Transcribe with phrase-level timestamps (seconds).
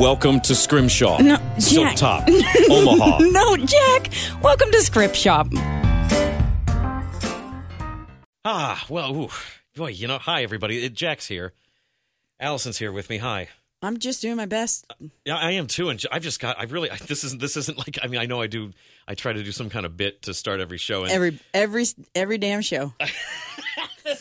[0.00, 1.18] Welcome to Scrimshaw.
[1.18, 1.96] No, Silk Jack.
[1.96, 2.26] Top.
[2.70, 3.18] Omaha.
[3.18, 4.08] No, Jack!
[4.42, 5.46] Welcome to Script Shop.
[8.42, 9.28] Ah, well, ooh,
[9.76, 10.82] boy, you know, hi everybody.
[10.82, 11.52] It, Jack's here.
[12.40, 13.18] Allison's here with me.
[13.18, 13.48] Hi.
[13.82, 14.90] I'm just doing my best.
[15.26, 16.58] Yeah, I am too, and j- I've just got.
[16.58, 16.90] I really.
[16.90, 17.38] I, this isn't.
[17.38, 17.98] This isn't like.
[18.02, 18.72] I mean, I know I do.
[19.06, 21.84] I try to do some kind of bit to start every show, and Every every
[22.14, 22.94] every damn show.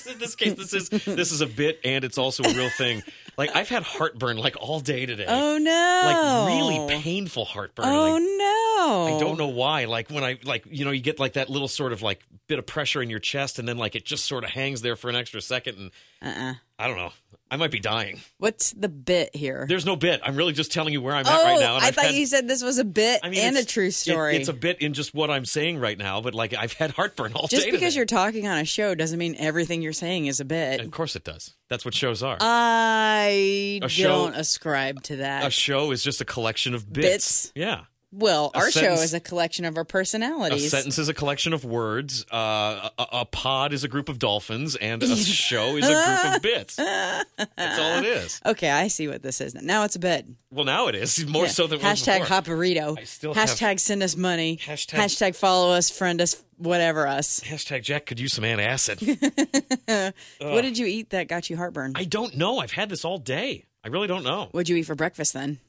[0.09, 3.02] in this case, this is this is a bit, and it's also a real thing.
[3.39, 5.25] Like I've had heartburn like all day today.
[5.25, 6.02] Oh no!
[6.03, 7.85] Like really painful heartburn.
[7.88, 9.16] Oh Like, no!
[9.16, 9.85] I don't know why.
[9.85, 12.59] Like when I like you know you get like that little sort of like bit
[12.59, 15.09] of pressure in your chest, and then like it just sort of hangs there for
[15.09, 15.91] an extra second, and
[16.22, 16.53] Uh-uh.
[16.81, 17.11] I don't know.
[17.52, 18.22] I might be dying.
[18.38, 19.66] What's the bit here?
[19.67, 20.22] There's no bit.
[20.23, 21.75] I'm really just telling you where I'm oh, at right oh, now.
[21.75, 23.66] and I I've thought had- you said this was a bit I mean, and a
[23.66, 24.36] true it- story.
[24.38, 27.33] it's a bit in just what I'm saying right now, but like I've had heartburn
[27.33, 27.58] all Just day.
[27.58, 27.97] Just because today.
[27.97, 30.80] you're talking on a show doesn't mean everything you're saying is a bit.
[30.80, 31.55] Of course it does.
[31.69, 32.38] That's what shows are.
[32.39, 35.45] I A show- don't ascribe to that.
[35.45, 37.08] a show is just a collection of bits.
[37.47, 37.52] Bits?
[37.55, 37.81] Yeah.
[38.11, 40.65] Well, a our show is a collection of our personalities.
[40.65, 42.25] A sentence is a collection of words.
[42.31, 46.35] Uh, a, a pod is a group of dolphins, and a show is a group
[46.35, 46.75] of bits.
[46.75, 48.41] That's all it is.
[48.45, 49.53] Okay, I see what this is.
[49.53, 50.25] Now it's a bit.
[50.52, 51.49] Well, now it is more Yeah.
[51.49, 52.97] so than hashtag hot burrito.
[52.97, 54.57] I still have- hashtag send us money.
[54.57, 57.41] Hashtag- hashtag follow us, friend us, whatever us.
[57.41, 58.99] Hashtag Jack could use some antacid.
[60.39, 61.93] What did you eat that got you heartburn?
[61.95, 62.59] I don't know.
[62.59, 63.65] I've had this all day.
[63.83, 64.47] I really don't know.
[64.52, 65.59] What'd you eat for breakfast then?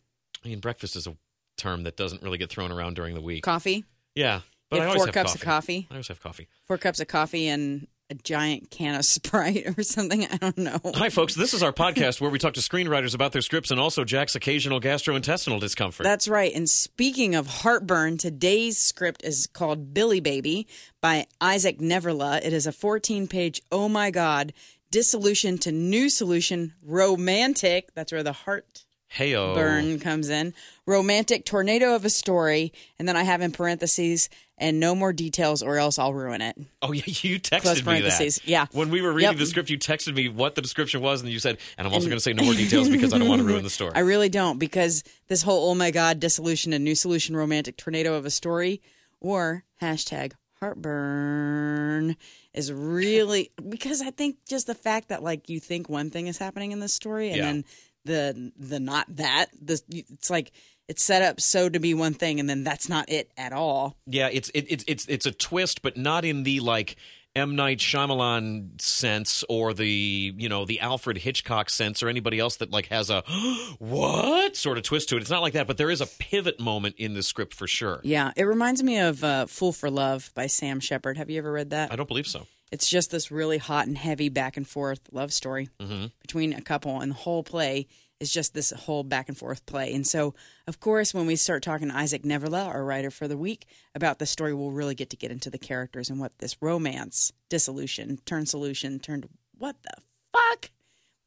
[0.44, 1.16] I mean, breakfast is a
[1.56, 3.42] term that doesn't really get thrown around during the week.
[3.42, 3.84] Coffee.
[4.14, 5.38] Yeah, but I always four have cups coffee.
[5.38, 5.86] of coffee.
[5.90, 6.48] I always have coffee.
[6.66, 10.26] Four cups of coffee and a giant can of Sprite or something.
[10.26, 10.78] I don't know.
[10.96, 11.34] Hi, folks.
[11.34, 14.34] This is our podcast where we talk to screenwriters about their scripts and also Jack's
[14.34, 16.04] occasional gastrointestinal discomfort.
[16.04, 16.52] That's right.
[16.54, 20.66] And speaking of heartburn, today's script is called Billy Baby
[21.00, 22.44] by Isaac Nevrla.
[22.44, 24.52] It is a 14 page, oh my God,
[24.90, 27.94] dissolution to new solution, romantic.
[27.94, 28.84] That's where the heart
[29.16, 29.54] Heyo.
[29.54, 30.54] burn comes in.
[30.86, 32.72] Romantic tornado of a story.
[32.98, 36.56] And then I have in parentheses, and no more details or else I'll ruin it.
[36.82, 38.40] Oh yeah, you texted Close me that.
[38.46, 38.66] Yeah.
[38.72, 39.38] When we were reading Yep.
[39.38, 42.06] the script, you texted me what the description was, and you said, "And I'm also
[42.06, 44.00] going to say no more details because I don't want to ruin the story." I
[44.00, 48.26] really don't because this whole oh my god dissolution and new solution romantic tornado of
[48.26, 48.80] a story
[49.20, 52.16] or hashtag heartburn
[52.52, 56.38] is really because I think just the fact that like you think one thing is
[56.38, 57.44] happening in this story and Yeah.
[57.44, 57.64] then
[58.04, 60.52] the the not that the it's like
[60.88, 63.96] it's set up so to be one thing and then that's not it at all.
[64.06, 66.96] yeah, it's it, it's it's it's a twist, but not in the like
[67.36, 72.56] M Night Shyamalan sense or the you know the Alfred Hitchcock sense or anybody else
[72.56, 73.22] that like has a
[73.78, 75.20] what sort of twist to it.
[75.20, 78.00] It's not like that, but there is a pivot moment in the script for sure.
[78.02, 81.18] Yeah, it reminds me of uh, Fool for Love by Sam Shepard.
[81.18, 81.92] Have you ever read that?
[81.92, 82.48] I don't believe so.
[82.70, 86.06] It's just this really hot and heavy back and forth love story mm-hmm.
[86.22, 87.86] between a couple, and the whole play
[88.20, 89.94] is just this whole back and forth play.
[89.94, 90.34] And so,
[90.66, 94.18] of course, when we start talking to Isaac Nevrla, our writer for the week, about
[94.18, 98.18] the story, we'll really get to get into the characters and what this romance, dissolution,
[98.26, 99.94] turn solution, turned what the
[100.32, 100.70] fuck.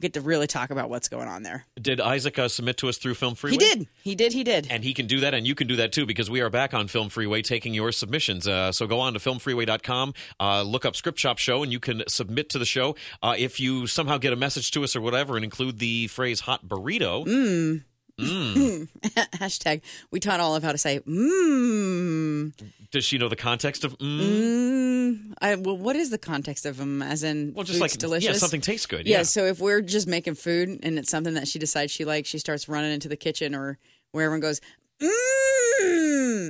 [0.04, 1.66] Get to really talk about what's going on there.
[1.82, 3.54] Did Isaac uh, submit to us through Film Freeway?
[3.54, 3.88] He did.
[4.04, 4.34] He did.
[4.34, 4.68] He did.
[4.70, 6.74] And he can do that, and you can do that too, because we are back
[6.74, 8.46] on Film Freeway taking your submissions.
[8.46, 12.04] Uh, so go on to filmfreeway.com, uh, look up Script Shop Show, and you can
[12.10, 12.98] submit to the show.
[13.22, 16.42] Uh, if you somehow get a message to us or whatever and include the phrase
[16.42, 17.84] hot burrito, Mm.
[18.20, 18.88] Mm,
[19.36, 19.82] Hashtag.
[20.12, 22.54] We taught Olive how to say mmm.
[22.92, 24.20] does she know the context of mm?
[25.14, 27.02] Mm, I, well, what is the context of them?
[27.02, 28.28] As in, Well, just like, delicious.
[28.28, 29.06] yeah, something tastes good.
[29.08, 29.24] Yeah, Yeah.
[29.24, 32.40] So if we're just making food and it's something that she decides she likes, she
[32.40, 33.78] starts running into the kitchen or
[34.12, 34.62] wherever and goes,
[35.02, 35.10] mmm.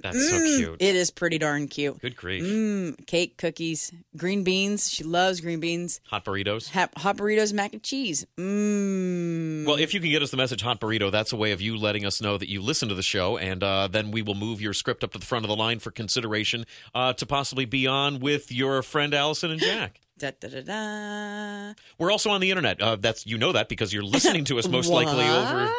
[0.02, 0.82] That's so mm." cute.
[0.82, 2.00] It is pretty darn cute.
[2.00, 2.44] Good grief.
[2.44, 3.06] Mmm.
[3.06, 4.90] Cake, cookies, green beans.
[4.90, 6.02] She loves green beans.
[6.08, 6.70] Hot burritos.
[6.72, 8.26] Hot, hot burritos, mac and cheese.
[8.38, 9.66] Mmm.
[9.66, 11.78] Well, if you can get us the message "hot burrito," that's a way of you
[11.78, 14.62] letting us know that you listen to the show, and uh, then we will move
[14.62, 17.88] your script up to the front of the line for consideration uh, to possibly be
[17.88, 20.00] on with your friend Allison and Jack.
[20.20, 21.74] Da, da, da, da.
[21.98, 22.80] We're also on the internet.
[22.80, 25.72] Uh, that's you know that because you're listening to us most likely over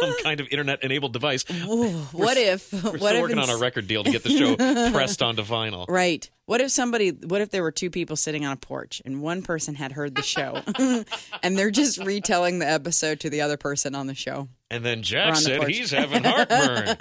[0.00, 1.44] some kind of internet-enabled device.
[1.66, 2.72] Ooh, what if?
[2.72, 4.56] We're what still if working on a record deal to get the show
[4.92, 5.84] pressed onto vinyl.
[5.88, 6.28] Right.
[6.46, 9.42] What if somebody, what if there were two people sitting on a porch and one
[9.42, 10.62] person had heard the show
[11.42, 14.48] and they're just retelling the episode to the other person on the show?
[14.70, 15.76] And then Jack the said porch.
[15.76, 16.96] he's having heartburn.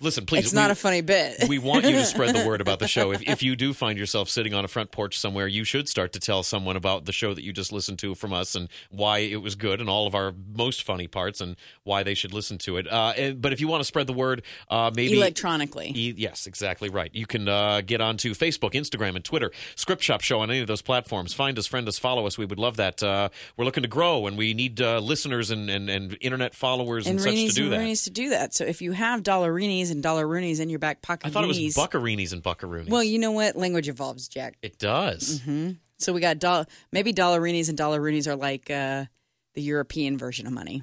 [0.00, 0.44] Listen, please.
[0.44, 1.44] it's not we- a funny bit.
[1.48, 3.12] we want you to spread the word about the show.
[3.12, 6.12] If, if you do find yourself sitting on a front porch somewhere, you should start
[6.14, 9.18] to tell someone about the show that you just listened to from us and why
[9.18, 12.58] it was good and all of our most funny parts and why they should listen
[12.58, 12.90] to it.
[12.90, 15.92] Uh, and- but if you want to spread the word, uh, maybe Electronically.
[15.94, 17.10] E- yes, exactly right.
[17.14, 19.50] You can uh, get onto Facebook, Instagram, and Twitter.
[19.76, 21.32] Script Shop Show on any of those platforms.
[21.34, 22.36] Find us, friend us, follow us.
[22.38, 23.02] We would love that.
[23.02, 27.06] Uh, we're looking to grow, and we need uh, listeners and, and, and internet followers
[27.06, 27.96] and, and such to do and that.
[27.96, 28.54] To do that.
[28.54, 31.48] So if you have dollarinis and dollar dollarinis in your back pocket, I thought it
[31.48, 32.88] was Roonies- buccarinis and buckaroonies.
[32.90, 33.56] Well, you know what?
[33.56, 34.56] Language evolves, Jack.
[34.62, 35.40] it does.
[35.98, 39.04] So we got doll- maybe dollarinis and dollarinis are like uh,
[39.54, 40.82] the European version of money.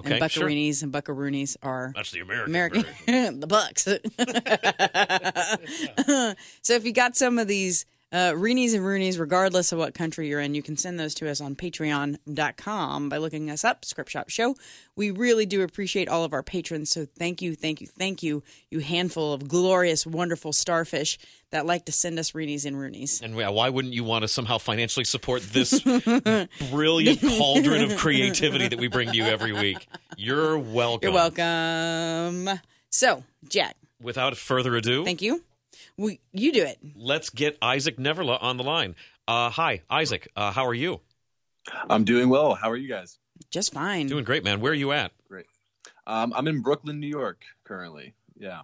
[0.00, 0.48] Okay, and sure.
[0.48, 2.48] and buckaroonies are That's the American.
[2.48, 3.82] American, the bucks.
[6.62, 10.28] so if you got some of these uh, Reenies and Roonies, regardless of what country
[10.28, 14.10] you're in, you can send those to us on patreon.com by looking us up, Script
[14.10, 14.56] Shop Show.
[14.96, 16.88] We really do appreciate all of our patrons.
[16.90, 21.18] So thank you, thank you, thank you, you handful of glorious, wonderful starfish
[21.50, 23.20] that like to send us Reenies and Roonies.
[23.20, 25.78] And why wouldn't you want to somehow financially support this
[26.70, 29.86] brilliant cauldron of creativity that we bring to you every week?
[30.16, 31.06] You're welcome.
[31.06, 32.60] You're welcome.
[32.90, 35.42] So, Jack, Without further ado, thank you.
[35.98, 36.78] We, you do it.
[36.94, 38.94] let's get Isaac Nevrla on the line.
[39.26, 40.28] Uh, hi, Isaac.
[40.36, 41.00] Uh, how are you?
[41.90, 42.54] I'm doing well.
[42.54, 43.18] How are you guys?
[43.50, 44.06] Just fine.
[44.06, 44.60] Doing great, man.
[44.60, 45.10] Where are you at?
[45.28, 45.46] Great.
[46.06, 48.14] Um, I'm in Brooklyn, New York, currently.
[48.38, 48.60] Yeah.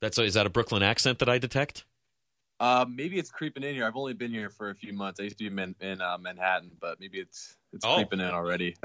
[0.00, 1.84] That's a, is that a Brooklyn accent that I detect?
[2.58, 3.86] Uh, maybe it's creeping in here.
[3.86, 5.20] I've only been here for a few months.
[5.20, 7.94] I used to be in, in uh, Manhattan, but maybe it's it's Oh.
[7.94, 8.76] creeping in already.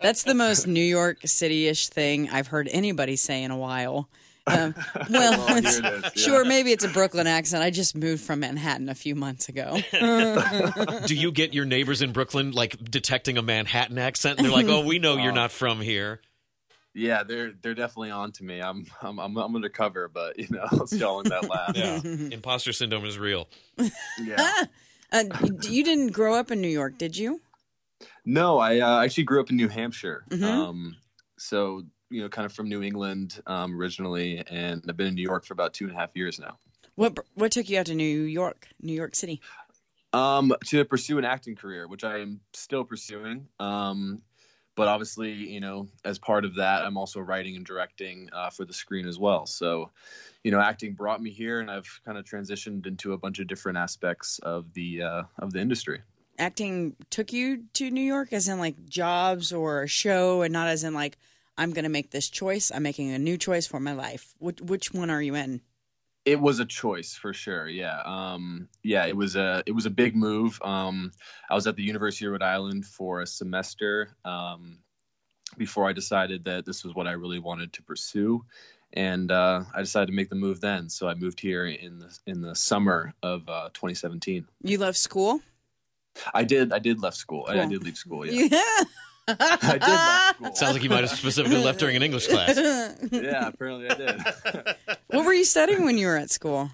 [0.00, 4.08] That's the most New York City ish thing I've heard anybody say in a while.
[4.46, 4.74] Um,
[5.10, 6.10] well, Well, it's- it is, yeah.
[6.14, 7.62] sure, maybe it's a Brooklyn accent.
[7.62, 9.78] I just moved from Manhattan a few months ago.
[11.06, 14.38] Do you get your neighbors in Brooklyn like detecting a Manhattan accent?
[14.38, 15.34] And they're like, "Oh, we know you're Oh.
[15.42, 16.20] not from here."
[16.94, 18.60] yeah, they're they're definitely on to me.
[18.60, 21.72] I'm I'm I'm, I'm undercover, but you know, still in that laugh.
[21.74, 22.00] Yeah,
[22.34, 23.48] imposter syndrome is real.
[24.22, 24.62] Yeah.
[25.12, 25.24] Uh,
[25.62, 27.40] you didn't grow up in New York, did you?
[28.24, 30.24] No, I uh, actually grew up in New Hampshire.
[30.30, 30.42] Mhm.
[30.44, 30.96] Um,
[31.38, 35.22] so you know, kind of from New England um, originally, and I've been in New
[35.22, 36.58] York for about two and a half years now.
[36.94, 39.40] What what took you out to New York, New York City?
[40.12, 43.48] Um, to pursue an acting career, which I am still pursuing.
[43.60, 44.22] Um,
[44.76, 48.64] but obviously, you know, as part of that, I'm also writing and directing uh, for
[48.64, 49.46] the screen as well.
[49.46, 49.90] So,
[50.44, 53.46] you know, acting brought me here, and I've kind of transitioned into a bunch of
[53.46, 56.02] different aspects of the uh, of the industry.
[56.38, 60.68] Acting took you to New York, as in like jobs or a show, and not
[60.68, 61.16] as in like
[61.58, 62.70] I'm going to make this choice.
[62.74, 64.34] I'm making a new choice for my life.
[64.38, 65.62] Which which one are you in?
[66.24, 67.68] It was a choice for sure.
[67.68, 68.02] Yeah.
[68.04, 70.60] Um, yeah, it was a it was a big move.
[70.62, 71.12] Um,
[71.48, 74.78] I was at the University of Rhode Island for a semester um,
[75.56, 78.44] before I decided that this was what I really wanted to pursue,
[78.92, 80.88] and uh, I decided to make the move then.
[80.88, 84.46] So I moved here in the in the summer of uh, 2017.
[84.62, 85.40] You left school?
[86.34, 87.46] I did I did left school.
[87.48, 88.26] I, I did leave school.
[88.26, 88.48] Yeah.
[88.50, 88.84] Yeah.
[89.28, 90.56] I did left.
[90.56, 92.56] Sounds like you might have specifically left during an English class.
[93.10, 94.20] yeah, apparently I did.
[95.08, 96.70] What were you studying when you were at school?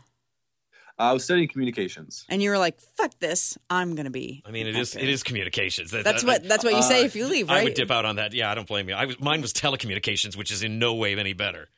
[0.99, 2.25] I was studying communications.
[2.29, 3.57] And you were like, "Fuck this!
[3.71, 5.91] I'm gonna be." I mean, it an is actor." it is communications.
[5.91, 7.55] That- That's that- what that's what you say Uh, if you leave, right?
[7.55, 7.65] I right?
[7.65, 8.33] would dip out on that.
[8.35, 8.95] Yeah, I don't blame you.
[8.95, 11.71] I was mine was telecommunications, which is in no way any better.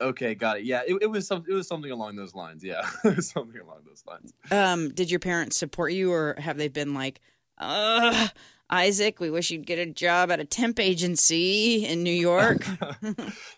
[0.00, 0.64] Okay, got it.
[0.64, 2.62] Yeah, it, it was some it was something along those lines.
[2.64, 4.32] Yeah, it was something along those lines.
[4.50, 7.20] Um, did your parents support you, or have they been like,
[7.58, 8.30] "Ugh,
[8.72, 12.66] Isaac, we wish you'd get a job at a temp agency in New York"?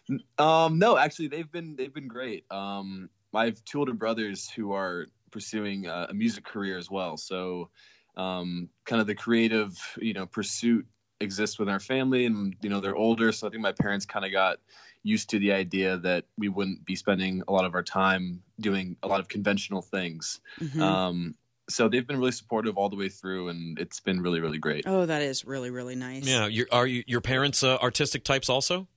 [0.39, 2.45] Um, no, actually, they've been they've been great.
[2.51, 7.17] Um, I have two older brothers who are pursuing uh, a music career as well.
[7.17, 7.71] So,
[8.17, 10.87] um, kind of the creative, you know, pursuit
[11.21, 14.25] exists with our family, and you know they're older, so I think my parents kind
[14.25, 14.59] of got
[15.05, 18.97] used to the idea that we wouldn't be spending a lot of our time doing
[19.03, 20.41] a lot of conventional things.
[20.61, 20.81] Mhm.
[20.81, 21.35] Um,
[21.69, 24.85] so they've been really supportive all the way through, and it's been really, really great.
[24.87, 26.27] oh, that is really really nice.
[26.27, 28.89] Yeah, you are you, your parents uh, artistic types also?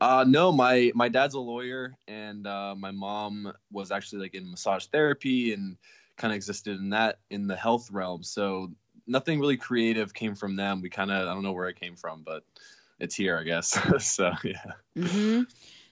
[0.00, 4.50] Uh, no, my my dad's a lawyer, and uh, my mom was actually like in
[4.50, 5.76] massage therapy and
[6.16, 8.22] kind of existed in that in the health realm.
[8.22, 8.70] So
[9.06, 10.80] nothing really creative came from them.
[10.80, 12.44] We kind of I don't know where it came from, but
[12.98, 13.78] it's here, I guess.
[14.04, 14.72] so yeah.
[14.96, 15.42] hmm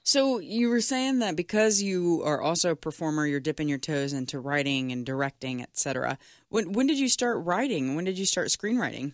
[0.09, 4.15] So you were saying that because you are also a performer, you're dipping your toes
[4.15, 6.17] into writing and directing, etc.
[6.49, 7.95] When when did you start writing?
[7.95, 9.13] When did you start screenwriting?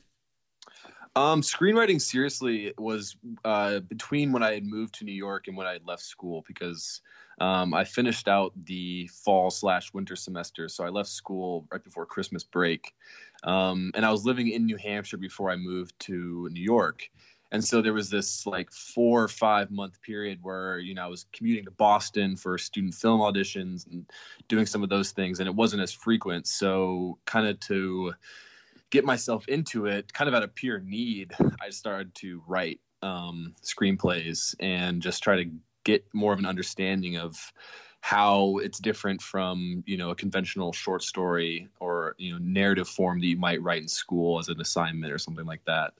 [1.16, 5.66] Um, screenwriting seriously was uh, between when I had moved to New York and when
[5.66, 7.00] I had left school because
[7.40, 10.68] um, I finished out the fall slash winter semester.
[10.68, 12.94] So I left school right before Christmas break,
[13.42, 17.10] um, and I was living in New Hampshire before I moved to New York.
[17.52, 21.08] And so there was this like four or five month period where you know I
[21.08, 24.04] was commuting to Boston for student film auditions and
[24.48, 26.46] doing some of those things, and it wasn't as frequent.
[26.46, 28.14] So kind of to
[28.90, 33.54] get myself into it, kind of out of pure need, I started to write um,
[33.62, 35.50] screenplays and just try to
[35.84, 37.52] get more of an understanding of
[38.00, 43.18] how it's different from you know a conventional short story or you know narrative form
[43.18, 45.94] that you might write in school as an assignment or something like that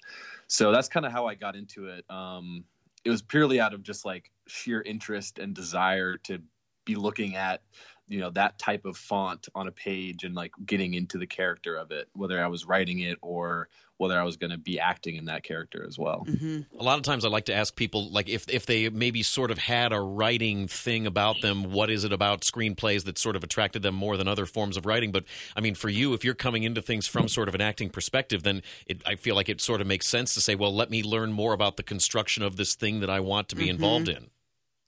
[0.46, 2.04] so that's kind of how i got into it.
[2.10, 2.64] Um,
[3.04, 6.38] it was purely out of just like sheer interest and desire to
[6.84, 7.62] be looking at
[8.08, 11.76] you know that type of font on a page and like getting into the character
[11.76, 15.16] of it whether i was writing it or whether i was going to be acting
[15.16, 16.60] in that character as well mm-hmm.
[16.78, 19.50] a lot of times i like to ask people like if if they maybe sort
[19.50, 23.44] of had a writing thing about them what is it about screenplays that sort of
[23.44, 25.24] attracted them more than other forms of writing but
[25.56, 28.42] i mean for you if you're coming into things from sort of an acting perspective
[28.42, 31.02] then it, i feel like it sort of makes sense to say well let me
[31.02, 33.70] learn more about the construction of this thing that i want to be mm-hmm.
[33.70, 34.26] involved in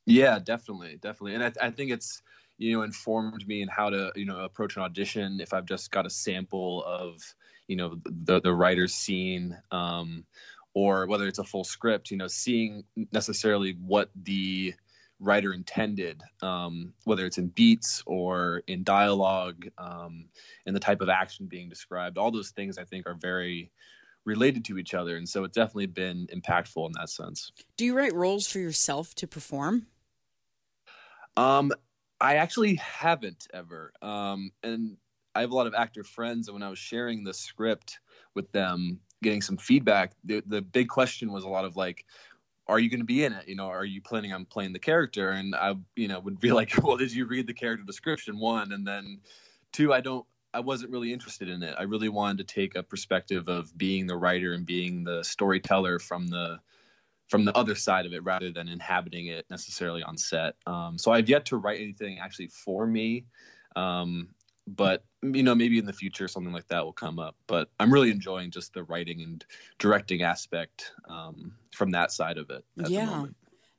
[0.05, 2.23] yeah definitely definitely and I, I think it's
[2.59, 5.91] you know informed me in how to you know approach an audition if i've just
[5.91, 7.21] got a sample of
[7.69, 10.25] you know the the writer's scene um,
[10.75, 14.75] or whether it's a full script you know seeing necessarily what the
[15.19, 20.27] writer intended um, whether it's in beats or in dialogue um,
[20.67, 22.19] and the type of action being described.
[22.19, 23.71] All those things i think are very
[24.25, 27.51] related to each other and so it's definitely been impactful in that sense.
[27.77, 29.87] Do you write roles for yourself to perform?
[31.37, 31.73] Um
[32.21, 33.93] I actually haven't ever.
[34.03, 34.97] Um, and
[35.35, 37.99] I have a lot of actor friends, and when I was sharing the script
[38.35, 42.07] with them, getting some feedback, the, the big question was a lot of like,
[42.69, 43.47] are you going to be in it?
[43.47, 45.31] You know, are you planning on playing the character?
[45.31, 48.39] And I, you know, would be like, well, did you read the character description?
[48.39, 49.21] One, and then
[49.73, 51.75] two, I don't, I wasn't really interested in it.
[51.79, 55.99] I really wanted to take a perspective of being the writer and being the storyteller
[55.99, 56.61] from the
[57.29, 60.55] from the other side of it rather than inhabiting it necessarily on set.
[60.67, 63.25] Um, so I've yet to write anything actually for me.
[63.75, 64.29] Um,
[64.67, 67.37] but you know, maybe in the future something like that will come up.
[67.47, 69.45] But I'm really enjoying just the writing and
[69.79, 72.65] directing aspect um, from that side of it.
[72.89, 73.27] yeah.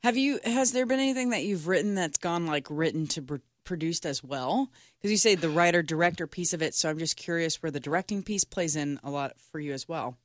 [0.04, 0.38] Have you?
[0.44, 4.22] Has there been anything that you've written that's gone like written to pr- produced as
[4.22, 4.70] well?
[4.96, 6.74] Because you say the writer director piece of it.
[6.74, 9.88] So I'm just curious where the directing piece plays in a lot for you as
[9.88, 10.16] well.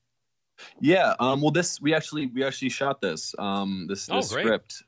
[0.79, 1.15] Yeah.
[1.19, 4.83] Um, well, this we actually we actually shot this um, this, this oh, script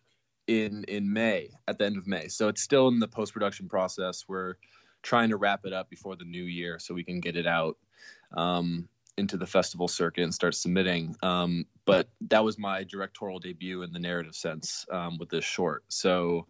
[0.47, 2.27] in in May at the end of May.
[2.27, 4.25] So it's still in the post production process.
[4.27, 4.55] We're
[5.01, 7.77] trying to wrap it up before the new year so we can get it out
[8.35, 11.15] um, into the festival circuit and start submitting.
[11.21, 15.83] Um, but that was my directorial debut in the narrative sense um, with this short.
[15.87, 16.47] So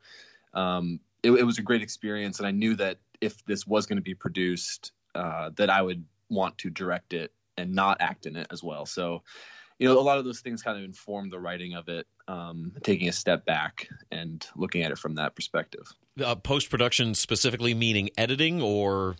[0.53, 3.97] um, it, it, was a great experience, and I knew that if this was going
[3.97, 8.35] to be produced, uh, that I would want to direct it and not act in
[8.35, 8.85] it as well.
[8.85, 9.23] So,
[9.79, 12.73] you know, a lot of those things kind of inform the writing of it, um,
[12.83, 15.91] taking a step back and looking at it from that perspective.
[16.23, 19.15] Uh, Post production specifically meaning editing or?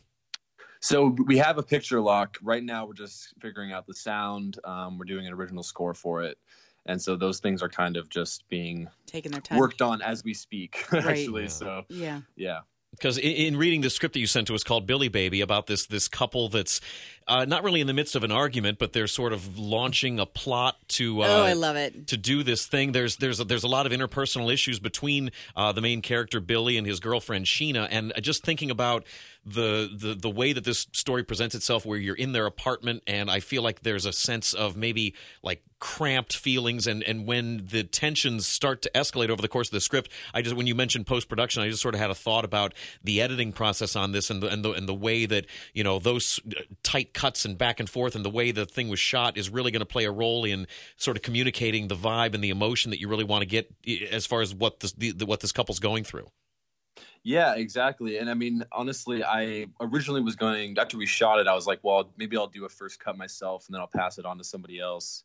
[0.80, 2.38] So we have a picture lock.
[2.42, 4.60] Right now, we're just figuring out the sound.
[4.64, 6.38] Um, we're doing an original score for it.
[6.86, 10.24] And so those things are kind of just being taking their time worked on as
[10.24, 11.04] we speak, right.
[11.06, 11.44] actually.
[11.44, 11.48] Yeah.
[11.48, 12.60] So yeah, yeah
[12.96, 15.68] because in, in, reading the script that you sent to us called Billy Baby about
[15.68, 16.82] this this couple that's
[17.28, 20.26] uh, not really in the midst of an argument, but they're sort of launching a
[20.26, 21.24] plot to.
[21.24, 22.08] Uh, oh, I love it.
[22.08, 25.72] To do this thing, there's there's a, there's a lot of interpersonal issues between uh,
[25.72, 29.06] the main character Billy and his girlfriend Sheena, and just thinking about
[29.46, 33.30] the, the the way that this story presents itself where you're in their apartment and
[33.30, 35.14] I feel like there's a sense of maybe
[35.44, 39.74] like cramped feelings and and when the tensions start to escalate over the course of
[39.74, 42.16] the script I just when you mentioned post production I just sort of had a
[42.16, 42.74] thought about
[43.04, 46.00] the editing process on this and the, and the and the way that you know
[46.00, 46.40] those
[46.82, 49.70] tight cuts and back and forth and the way the thing was shot is really
[49.70, 50.66] going to play a role in
[50.98, 53.74] sort of communicating the vibe and the emotion that you really want to get
[54.12, 56.28] as far as what this the, what this couple's going through
[57.26, 58.20] yeah, exactly.
[58.20, 61.48] And I mean, honestly, I originally was going after we shot it.
[61.48, 64.20] I was like, well, maybe I'll do a first cut myself, and then I'll pass
[64.20, 65.24] it on to somebody else.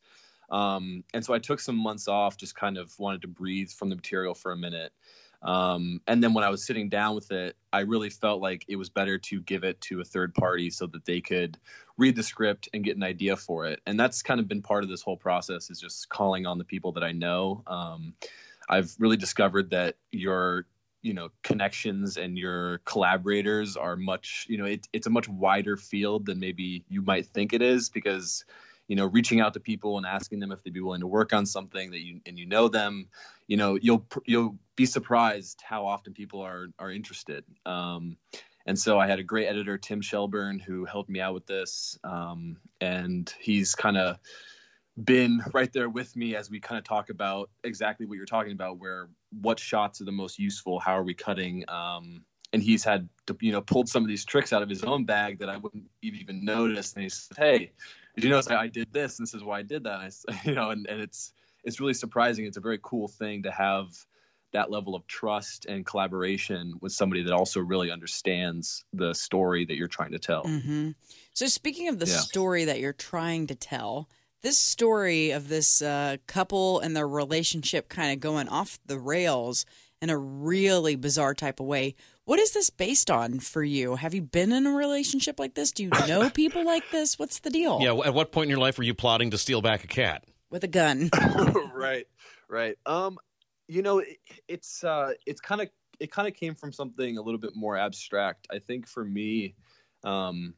[0.51, 3.91] Um, and so I took some months off, just kind of wanted to breathe from
[3.91, 4.95] the material for a minute.
[5.43, 8.77] Um, and then when I was sitting down with it, I really felt like it
[8.77, 11.59] was better to give it to a third party so that they could
[11.97, 13.81] read the script and get an idea for it.
[13.87, 16.65] And that's kind of been part of this whole process is just calling on the
[16.65, 17.63] people that I know.
[17.67, 18.15] Um,
[18.69, 20.67] I've really discovered that your
[21.03, 25.77] you know connections and your collaborators are much you know it, it's a much wider
[25.77, 28.45] field than maybe you might think it is because
[28.91, 31.33] you know reaching out to people and asking them if they'd be willing to work
[31.33, 33.09] on something that you and you know them
[33.47, 37.45] you know you'll you'll be surprised how often people are are interested.
[37.67, 38.17] Um,
[38.65, 41.99] and so I had a great editor Tim Shelburne who helped me out with this.
[42.03, 44.17] Um, and he's kind of
[45.05, 48.53] been right there with me as we kind of talk about exactly what you're talking
[48.53, 49.11] about, where
[49.43, 53.07] what shots are the most useful, how are we cutting, um, and he's had
[53.41, 55.85] you know pulled some of these tricks out of his own bag that I wouldn't
[56.01, 57.73] even notice, and he said, "Hey,
[58.15, 59.19] did you notice I, I did this?
[59.19, 61.33] And this is why I did that." And I, you know, and, and it's
[61.65, 62.47] it's really surprising.
[62.47, 63.89] It's a very cool thing to have
[64.53, 69.77] that level of trust and collaboration with somebody that also really understands the story that
[69.77, 70.45] you're trying to tell.
[70.45, 70.91] Mm-hmm.
[71.35, 72.17] So, speaking of the yeah.
[72.17, 74.09] story that you're trying to tell,
[74.43, 79.65] this story of this uh, couple and their relationship kind of going off the rails
[80.03, 81.95] in a really bizarre type of way.
[82.31, 83.97] What is this based on for you?
[83.97, 85.73] Have you been in a relationship like this?
[85.73, 87.19] Do you know people like this?
[87.19, 87.81] What's the deal?
[87.83, 88.07] Yeah.
[88.07, 90.63] At what point in your life were you plotting to steal back a cat with
[90.63, 91.11] a gun?
[91.75, 92.07] right.
[92.49, 92.77] Right.
[92.87, 93.19] Um,
[93.67, 97.21] you know, it, it's uh, it's kind of it kind of came from something a
[97.21, 98.47] little bit more abstract.
[98.49, 99.57] I think for me,
[100.05, 100.55] um,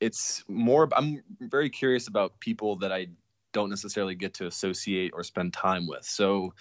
[0.00, 0.86] it's more.
[0.94, 3.06] I'm very curious about people that I
[3.54, 6.04] don't necessarily get to associate or spend time with.
[6.04, 6.52] So,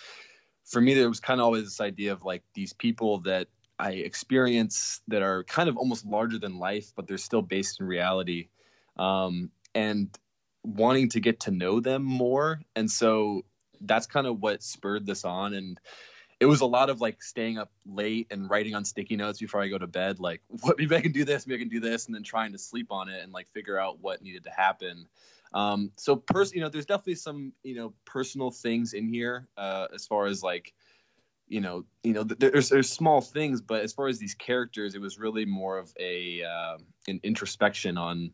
[0.63, 3.91] for me, there was kind of always this idea of like these people that I
[3.91, 8.49] experience that are kind of almost larger than life, but they're still based in reality,
[8.97, 10.17] um, and
[10.63, 12.61] wanting to get to know them more.
[12.75, 13.45] And so
[13.81, 15.79] that's kind of what spurred this on and
[16.39, 19.61] it was a lot of like staying up late and writing on sticky notes before
[19.61, 21.79] I go to bed, like what maybe I can do this, maybe I can do
[21.79, 24.51] this, and then trying to sleep on it and like figure out what needed to
[24.51, 25.07] happen.
[25.53, 29.87] Um, so, pers- you know, there's definitely some you know personal things in here uh,
[29.93, 30.73] as far as like
[31.47, 35.01] you know, you know, there's there's small things, but as far as these characters, it
[35.01, 38.31] was really more of a uh, an introspection on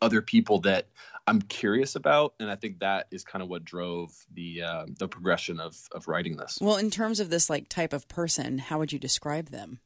[0.00, 0.88] other people that
[1.26, 5.08] I'm curious about, and I think that is kind of what drove the uh, the
[5.08, 6.58] progression of of writing this.
[6.60, 9.80] Well, in terms of this like type of person, how would you describe them?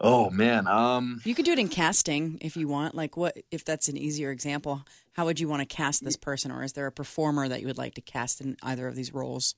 [0.00, 2.94] Oh man, um, you could do it in casting if you want.
[2.94, 4.84] Like, what if that's an easier example?
[5.12, 7.66] How would you want to cast this person, or is there a performer that you
[7.66, 9.56] would like to cast in either of these roles?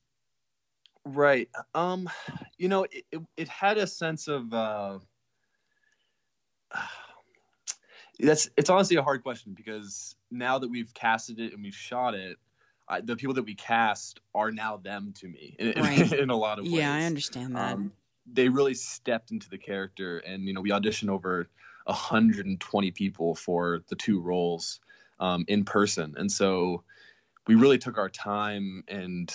[1.04, 1.48] Right.
[1.74, 2.08] Um,
[2.58, 4.52] you know, it, it, it had a sense of.
[4.52, 4.98] Uh,
[8.18, 12.14] that's it's honestly a hard question because now that we've casted it and we've shot
[12.14, 12.36] it,
[12.88, 16.12] I, the people that we cast are now them to me in, right.
[16.18, 16.74] in, a lot of ways.
[16.74, 17.74] Yeah, I understand that.
[17.74, 17.92] Um,
[18.30, 21.48] they really stepped into the character, and you know, we auditioned over
[21.84, 24.80] 120 people for the two roles
[25.18, 26.82] um, in person, and so
[27.46, 29.34] we really took our time and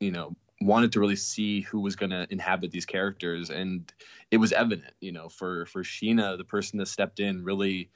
[0.00, 3.92] you know wanted to really see who was going to inhabit these characters and
[4.30, 7.90] it was evident you know for for sheena the person that stepped in really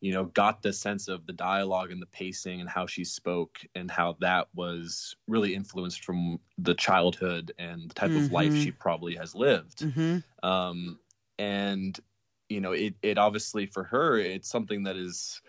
[0.00, 3.58] you know, got the sense of the dialogue and the pacing and how she spoke
[3.74, 8.26] and how that was really influenced from the childhood and the type mm-hmm.
[8.26, 8.78] of life she mm-hmm.
[8.78, 9.78] probably has lived.
[9.78, 10.48] Mm-hmm.
[10.48, 10.98] Um,
[11.38, 11.98] and
[12.48, 15.40] you know, it it obviously for her, it's something that is,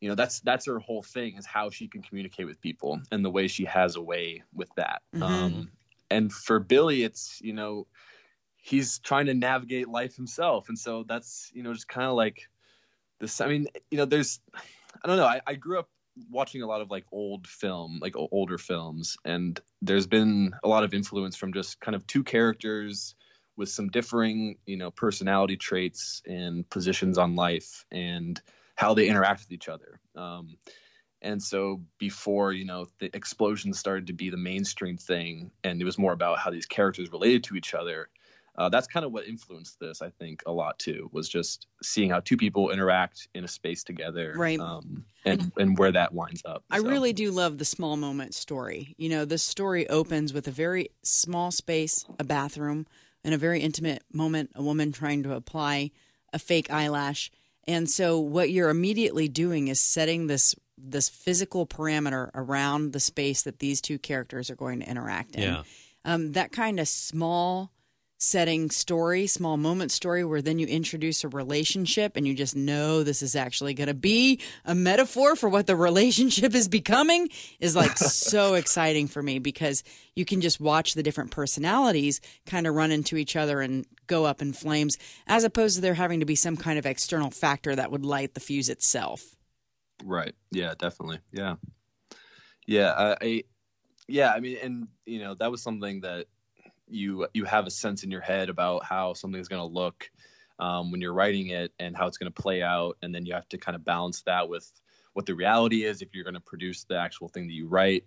[0.00, 3.24] you know, that's that's her whole thing is how she can communicate with people and
[3.24, 5.02] the way she has a way with that.
[5.14, 5.22] Mm-hmm.
[5.22, 5.70] Um,
[6.12, 7.86] and for Billy, it's you know,
[8.56, 12.48] he's trying to navigate life himself, and so that's you know just kind of like
[13.20, 15.88] this i mean you know there's i don't know I, I grew up
[16.30, 19.16] watching a lot of like old film like older films.
[19.24, 23.14] And there's been a lot of influence from just kind of two characters
[23.56, 28.40] with some differing you know personality traits and positions on life and
[28.76, 30.00] how they interact with each other.
[30.16, 30.56] Um,
[31.22, 35.84] and so before you know the explosion started to be the mainstream thing and it
[35.84, 38.08] was more about how these characters related to each other
[38.56, 41.08] uh, that's kind of what influenced this, I think, a lot too.
[41.12, 44.60] Was just seeing how two people interact in a space together, right?
[44.60, 46.62] Um, and and where that winds up.
[46.70, 46.86] I so.
[46.86, 48.94] really do love the small moment story.
[48.98, 52.86] You know, this story opens with a very small space, a bathroom,
[53.24, 54.50] and a very intimate moment.
[54.54, 55.90] A woman trying to apply
[56.34, 57.30] a fake eyelash,
[57.66, 63.42] and so what you're immediately doing is setting this this physical parameter around the space
[63.42, 65.42] that these two characters are going to interact in.
[65.42, 65.62] Yeah.
[66.04, 67.70] Um, that kind of small
[68.22, 73.02] setting story, small moment story, where then you introduce a relationship and you just know
[73.02, 77.74] this is actually going to be a metaphor for what the relationship is becoming is
[77.74, 79.82] like so exciting for me because
[80.14, 84.24] you can just watch the different personalities kind of run into each other and go
[84.24, 87.74] up in flames as opposed to there having to be some kind of external factor
[87.74, 89.36] that would light the fuse itself.
[90.04, 90.34] Right.
[90.50, 91.20] Yeah, definitely.
[91.32, 91.56] Yeah.
[92.66, 92.92] Yeah.
[92.92, 93.42] I, I
[94.08, 96.26] yeah, I mean, and you know, that was something that
[96.88, 100.10] you you have a sense in your head about how something's going to look
[100.58, 103.34] um, when you're writing it and how it's going to play out, and then you
[103.34, 104.70] have to kind of balance that with
[105.14, 108.04] what the reality is if you're going to produce the actual thing that you write.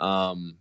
[0.00, 0.56] Um,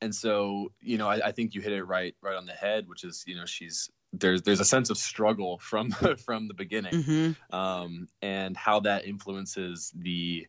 [0.00, 2.88] and so, you know, I, I, think you hit it right right on the head,
[2.88, 5.90] which is, you know, she's there's there's a sense of struggle from
[6.24, 7.54] from the beginning, mm-hmm.
[7.54, 10.46] um, and how that influences the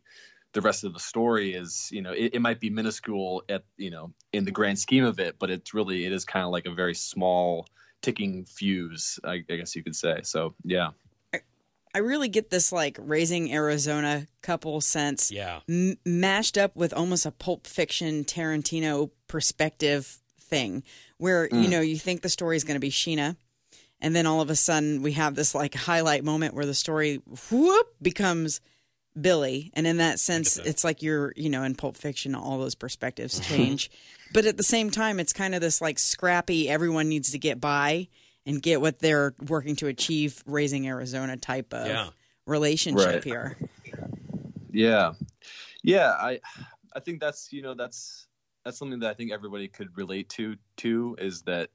[0.52, 3.90] the rest of the story is you know it, it, might be minuscule at you
[3.90, 6.66] know in the grand scheme of it but it's really it is kind of like
[6.66, 7.66] a very small
[8.02, 10.90] ticking fuse I, I, guess you could say so yeah
[11.94, 17.26] I really get this like raising Arizona couple sense, yeah, m- mashed up with almost
[17.26, 20.84] a Pulp Fiction Tarantino perspective thing,
[21.18, 21.62] where mm.
[21.62, 23.36] you know you think the story is going to be Sheena,
[24.02, 27.22] and then all of a sudden we have this like highlight moment where the story
[27.50, 28.60] whoop becomes
[29.18, 32.74] Billy, and in that sense, it's like you're you know in Pulp Fiction, all those
[32.74, 33.90] perspectives change,
[34.32, 36.68] but at the same time, it's kind of this like scrappy.
[36.68, 38.08] Everyone needs to get by
[38.44, 42.08] and get what they're working to achieve raising Arizona type of yeah.
[42.46, 43.24] relationship right.
[43.24, 43.56] here.
[44.70, 45.12] Yeah.
[45.82, 46.40] Yeah, I
[46.94, 48.26] I think that's, you know, that's
[48.64, 51.70] that's something that I think everybody could relate to too is that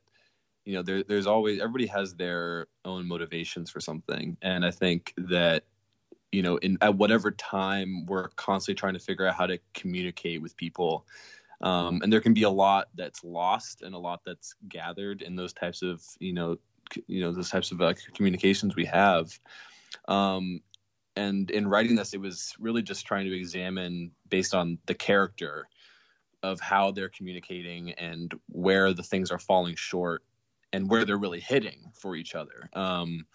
[0.68, 4.36] you know, there there's always everybody has their own motivations for something.
[4.42, 5.64] And I think that
[6.34, 10.42] you know, in at whatever time we're constantly trying to figure out how to communicate
[10.42, 11.08] with people.
[11.62, 15.38] Um, and there can be a lot that's lost and a lot that's gathered in
[15.38, 16.58] those types of you know
[16.94, 19.40] c- you know those types of uh, communications we have.
[20.10, 20.60] Um,
[21.16, 25.70] and in writing this it was really just trying to examine based on the character
[26.44, 30.24] of how they're communicating and where the things are falling short
[30.78, 33.26] and where they're really hitting for each other um,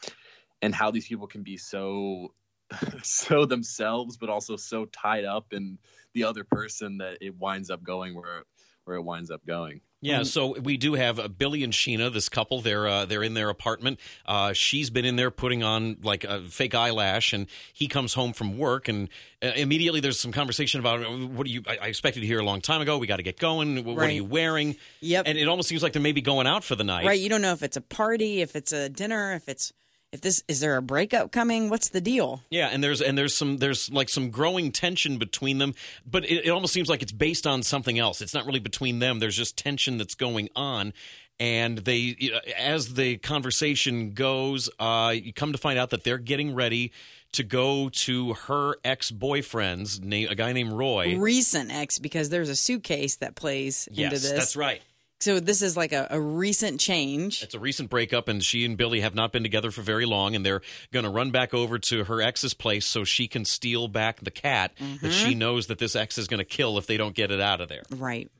[0.63, 2.33] and how these people can be so
[3.03, 5.77] so themselves but also so tied up in
[6.15, 8.45] the other person that it winds up going where
[8.85, 9.81] where it winds up going.
[10.03, 12.61] Yeah, um, so we do have uh, Billy and Sheena, this couple.
[12.61, 14.01] They're uh, they're in their apartment.
[14.27, 18.33] Uh, she's been in there putting on like a fake eyelash, and he comes home
[18.33, 19.09] from work, and
[19.43, 21.63] uh, immediately there's some conversation about uh, what do you?
[21.69, 22.99] I, I expected to hear a long time ago.
[22.99, 23.77] We got to get going.
[23.77, 23.97] What, right.
[23.97, 24.77] what, are you wearing?
[25.01, 25.25] Yep.
[25.29, 27.07] And it almost seems like they're maybe going out for the night.
[27.07, 27.21] Right.
[27.21, 29.73] You don't know if it's a party, if it's a dinner, if it's
[30.13, 31.71] if this is there a breakup coming?
[31.71, 32.43] What's the deal?
[32.51, 35.75] Yeah and there's and there's some there's like some growing tension between them
[36.07, 38.21] but it, it, almost seems like it's based on something else.
[38.21, 39.19] It's not really between them.
[39.19, 40.93] There's just tension that's going on
[41.41, 46.55] and they as the conversation goes uh, you come to find out that they're getting
[46.55, 46.93] ready
[47.33, 51.17] to go to her ex-boyfriend's name a guy named roy.
[51.19, 54.39] Recent ex because there's a suitcase that plays yes, into this.
[54.39, 54.83] that's right
[55.23, 57.45] so this is like a, a, recent change.
[57.45, 60.35] It's a recent breakup, and she and Billy have not been together for very long,
[60.35, 63.87] and they're going to run back over to her ex's place so she can steal
[63.87, 65.07] back the cat mm-hmm.
[65.07, 65.39] that she mm-hmm.
[65.39, 67.69] knows that this ex is going to kill if they don't get it out of
[67.69, 67.83] there.
[67.91, 68.31] Right.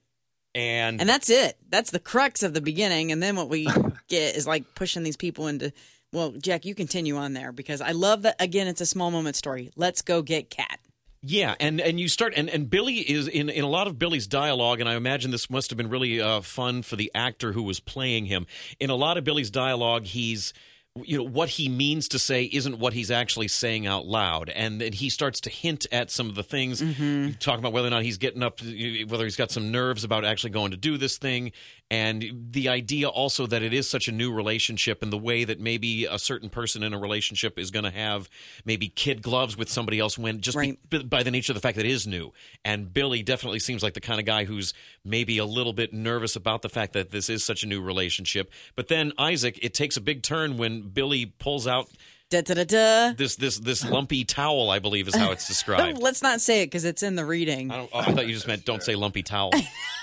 [0.57, 1.57] And and that's it.
[1.71, 3.69] That's the crux of the beginning, and then what we
[4.09, 5.73] get is like pushing these people into.
[6.13, 8.37] Well, Jack, you continue on there because I love that.
[8.39, 9.71] Again, it's a small moment story.
[9.77, 10.79] Let's go get cat.
[11.25, 14.27] Yeah, and and you start and and Billy is in in a lot of Billy's
[14.27, 17.63] dialogue, and I imagine this must have been really uh, fun for the actor who
[17.63, 18.47] was playing him.
[18.81, 20.53] In a lot of Billy's dialogue, he's
[20.97, 24.79] you know what he means to say isn't what he's actually saying out loud and
[24.79, 27.31] then he starts to hint at some of the things mm-hmm.
[27.39, 28.61] talk about whether or not he's getting up
[29.09, 31.51] whether he's got some nerves about actually going to do this thing
[31.93, 35.61] and the idea also that it is such a new relationship and the way that
[35.61, 38.31] maybe a certain person in a relationship is going to have
[38.65, 40.79] maybe kid gloves with somebody else when just right.
[40.89, 42.33] be, by the nature of the fact that it is new
[42.65, 44.73] and billy definitely seems like the kind of guy who's
[45.05, 48.51] maybe a little bit nervous about the fact that this is such a new relationship
[48.75, 51.91] but then isaac it takes a big turn when billy pulls out
[52.33, 53.13] Da, da, da, da.
[53.13, 55.99] This this this lumpy towel, I believe, is how it's described.
[56.01, 57.71] Let's not say it because it's in the reading.
[57.71, 59.51] I, oh, I, thought you just meant don't say lumpy towel.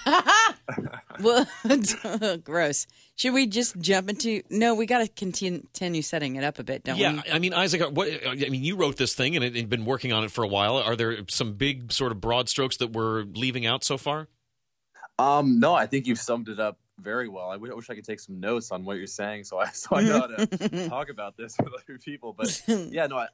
[1.19, 1.47] well,
[2.43, 2.85] gross.
[3.15, 4.43] Should we just jump into?
[4.51, 7.21] No, we got to continue setting it up a bit, don't yeah, we?
[7.25, 9.85] Yeah, I mean, Isaac, what, I mean, you wrote this thing and it, you've been
[9.85, 10.77] working on it for a while.
[10.77, 14.27] Are there some big sort of broad strokes that we're leaving out so far?
[15.17, 17.49] Um, no, I think you've summed it up very well.
[17.49, 20.03] I wish I could take some notes on what you're saying, so I so I
[20.03, 22.33] know how to talk about this with other people.
[22.33, 23.27] But yeah, no, I,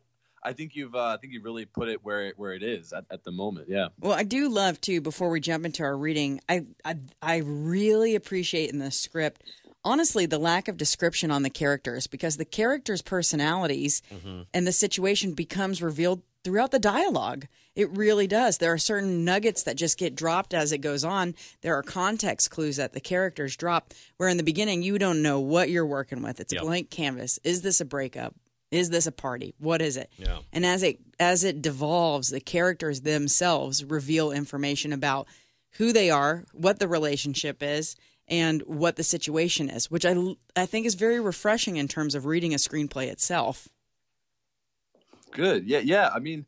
[0.43, 2.93] I think you've uh, I think you really put it where it, where it is
[2.93, 3.67] at, at the moment.
[3.69, 3.87] Yeah.
[3.99, 5.01] Well, I do love too.
[5.01, 9.43] Before we jump into our reading, I I, I really appreciate in the script.
[9.83, 14.41] Honestly, the lack of description on the characters because the characters' personalities mm-hmm.
[14.51, 17.47] and the situation becomes revealed throughout the dialogue.
[17.75, 18.59] It really does.
[18.59, 21.35] There are certain nuggets that just get dropped as it goes on.
[21.61, 25.39] There are context clues that the characters drop, where in the beginning you don't know
[25.39, 26.39] what you're working with.
[26.39, 26.61] It's yep.
[26.61, 27.39] a blank canvas.
[27.43, 28.35] Is this a breakup?
[28.71, 29.55] Is this a party?
[29.57, 30.09] What is it?
[30.17, 30.39] Yeah.
[30.53, 35.27] And as it as it devolves, the characters themselves reveal information about
[35.73, 37.95] who they are, what the relationship is,
[38.27, 40.15] and what the situation is, which I
[40.55, 43.67] I think is very refreshing in terms of reading a screenplay itself.
[45.35, 45.67] Good.
[45.67, 46.09] Yeah, yeah.
[46.13, 46.45] I mean,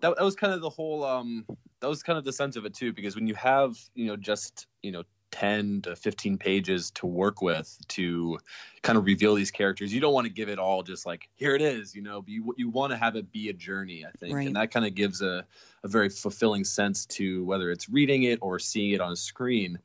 [0.00, 1.44] that, that was kind of the whole um
[1.80, 4.16] that was kind of the sense of it too because when you have you know
[4.16, 8.38] just you know 10 to 15 pages to work with to
[8.82, 9.92] kind of reveal these characters.
[9.92, 12.30] You don't want to give it all just like, here it is, you know, but
[12.30, 14.34] you, you want to have it be a journey, I think.
[14.34, 14.46] Right.
[14.46, 15.44] And that kind of gives a,
[15.84, 19.78] a very fulfilling sense to whether it's reading it or seeing it on a screen.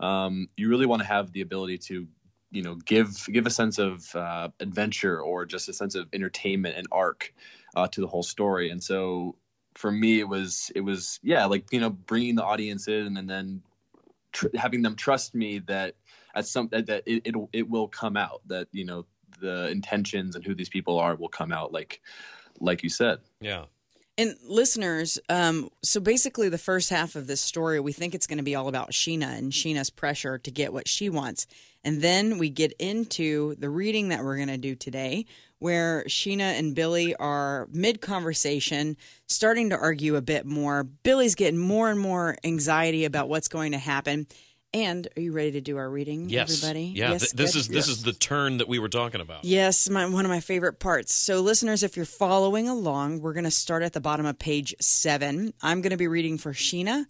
[0.00, 2.06] Um, you really want to have the ability to
[2.50, 6.76] you know give give a sense of uh, adventure or just a sense of entertainment
[6.76, 7.34] and arc
[7.76, 9.36] uh, to the whole story and so
[9.74, 13.28] for me it was it was yeah like you know bringing the audience in and
[13.28, 13.62] then
[14.32, 15.94] tr- having them trust me that
[16.34, 19.06] at some that, that it, it it will come out that you know
[19.40, 22.00] the intentions and who these people are will come out like
[22.60, 23.66] like you said Yeah.
[24.18, 28.38] And listeners, um, so basically, the first half of this story, we think it's going
[28.38, 31.46] to be all about Sheena and Sheena's pressure to get what she wants.
[31.84, 35.24] And then we get into the reading that we're going to do today,
[35.60, 38.96] where Sheena and Billy are mid conversation,
[39.28, 40.82] starting to argue a bit more.
[40.82, 44.26] Billy's getting more and more anxiety about what's going to happen.
[44.74, 46.62] And are you ready to do our reading, Yes.
[46.62, 46.92] everybody?
[46.94, 47.12] Yeah.
[47.12, 47.58] Yes, th- this good.
[47.58, 49.44] is this is the turn that we were talking about.
[49.44, 51.14] Yes, my, one of my favorite parts.
[51.14, 54.74] So, listeners, if you're following along, we're going to start at the bottom of page
[54.78, 55.54] seven.
[55.62, 57.06] I'm going to be reading for Sheena.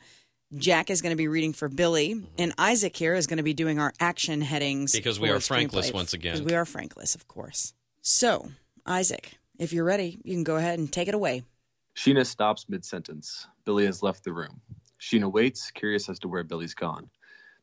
[0.57, 2.27] Jack is going to be reading for Billy, mm-hmm.
[2.39, 5.93] and Isaac here is going to be doing our action headings Because we are Frankless
[5.93, 6.35] once again.
[6.35, 7.75] Because we are Frankless, of course.
[8.01, 8.49] So,
[8.87, 11.43] Isaac, if you're ready, you can go ahead and take it away.
[11.97, 13.47] Sheena stops mid sentence.
[13.65, 14.61] Billy has left the room.
[15.01, 17.11] Sheena waits, curious as to where Billy's gone.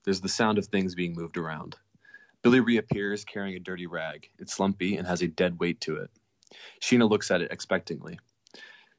[0.06, 1.76] There's the sound of things being moved around.
[2.44, 4.30] Billy reappears carrying a dirty rag.
[4.38, 6.12] It's lumpy and has a dead weight to it.
[6.80, 8.20] Sheena looks at it expectantly.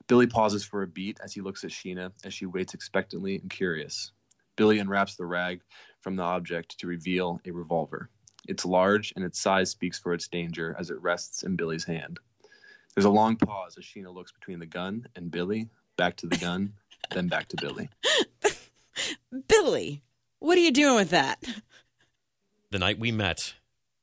[0.09, 3.49] Billy pauses for a beat as he looks at Sheena as she waits expectantly and
[3.49, 4.11] curious.
[4.57, 5.61] Billy unwraps the rag
[6.01, 8.11] from the object to reveal a revolver.
[8.49, 12.19] It's large and its size speaks for its danger as it rests in Billy's hand.
[12.95, 16.37] There's a long pause as Sheena looks between the gun and Billy, back to the
[16.37, 16.73] gun,
[17.13, 17.91] then back to Billy.
[19.49, 20.03] Billy,
[20.39, 21.43] what are you doing with that?
[22.71, 23.55] The night we met,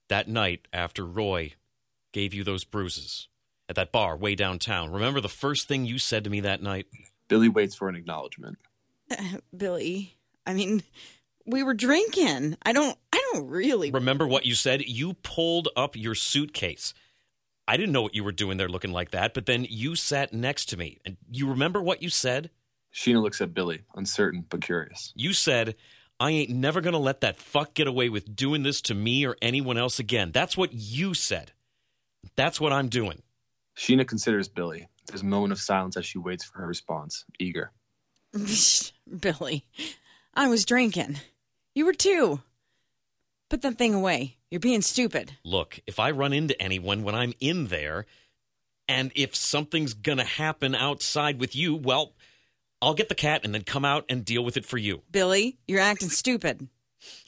[0.09, 1.53] that night after Roy
[2.11, 3.27] gave you those bruises
[3.69, 4.91] at that bar way downtown.
[4.91, 6.87] Remember the first thing you said to me that night?
[7.27, 8.57] Billy waits for an acknowledgement.
[9.57, 10.15] Billy,
[10.45, 10.83] I mean,
[11.45, 12.57] we were drinking.
[12.63, 13.91] I don't, I don't really.
[13.91, 14.81] Remember what you said?
[14.81, 16.93] You pulled up your suitcase.
[17.67, 20.33] I didn't know what you were doing there looking like that, but then you sat
[20.33, 20.99] next to me.
[21.05, 22.49] And you remember what you said?
[22.93, 25.13] Sheena looks at Billy, uncertain but curious.
[25.15, 25.75] You said,
[26.19, 29.25] I ain't never going to let that fuck get away with doing this to me
[29.25, 30.31] or anyone else again.
[30.31, 31.51] That's what you said.
[32.35, 33.21] That's what I'm doing.
[33.75, 34.87] Sheena considers Billy.
[35.07, 37.71] There's a moment of silence as she waits for her response, eager.
[39.19, 39.65] Billy,
[40.33, 41.19] I was drinking.
[41.75, 42.41] You were too.
[43.49, 44.37] Put that thing away.
[44.49, 45.33] You're being stupid.
[45.43, 48.05] Look, if I run into anyone when I'm in there,
[48.87, 52.13] and if something's going to happen outside with you, well,
[52.83, 55.03] I'll get the cat and then come out and deal with it for you.
[55.09, 56.67] Billy, you're acting stupid.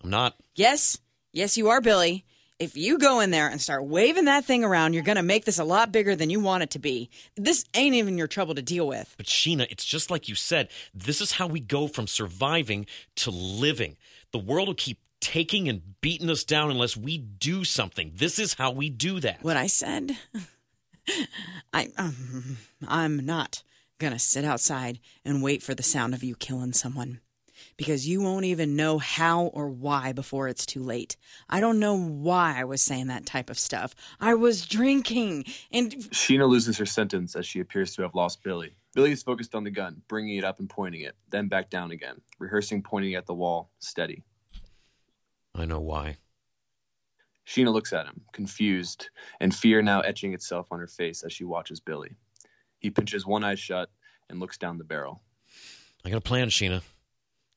[0.03, 0.35] I'm not.
[0.53, 0.99] Yes,
[1.31, 2.25] yes, you are, Billy.
[2.59, 5.45] If you go in there and start waving that thing around, you're going to make
[5.45, 7.09] this a lot bigger than you want it to be.
[7.35, 9.13] This ain't even your trouble to deal with.
[9.17, 10.69] But Sheena, it's just like you said.
[10.93, 12.85] This is how we go from surviving
[13.17, 13.95] to living.
[14.31, 18.11] The world will keep taking and beating us down unless we do something.
[18.15, 19.41] This is how we do that.
[19.41, 20.17] What I said,
[21.73, 23.63] I, um, I'm not
[23.99, 27.19] going to sit outside and wait for the sound of you killing someone.
[27.77, 31.17] Because you won't even know how or why before it's too late.
[31.49, 33.95] I don't know why I was saying that type of stuff.
[34.19, 35.45] I was drinking.
[35.71, 38.75] And Sheena loses her sentence as she appears to have lost Billy.
[38.93, 41.91] Billy is focused on the gun, bringing it up and pointing it, then back down
[41.91, 44.23] again, rehearsing pointing at the wall, steady.
[45.53, 46.17] I know why.
[47.45, 51.43] Sheena looks at him, confused, and fear now etching itself on her face as she
[51.43, 52.15] watches Billy.
[52.79, 53.89] He pinches one eye shut
[54.29, 55.21] and looks down the barrel.
[56.03, 56.81] I got a plan, Sheena.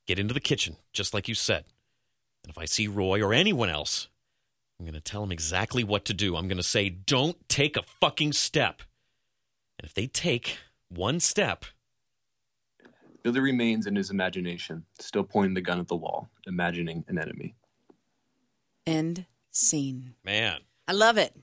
[0.07, 1.65] Get into the kitchen, just like you said.
[2.45, 4.09] And if I see Roy or anyone else,
[4.79, 6.37] I'm going to tell them exactly what to do.
[6.37, 8.83] I'm going to say, don't take a fucking step.
[9.79, 11.65] And if they take one step,
[13.23, 17.55] Billy remains in his imagination, still pointing the gun at the wall, imagining an enemy.
[18.87, 20.15] end scene.
[20.25, 21.37] man, I love it.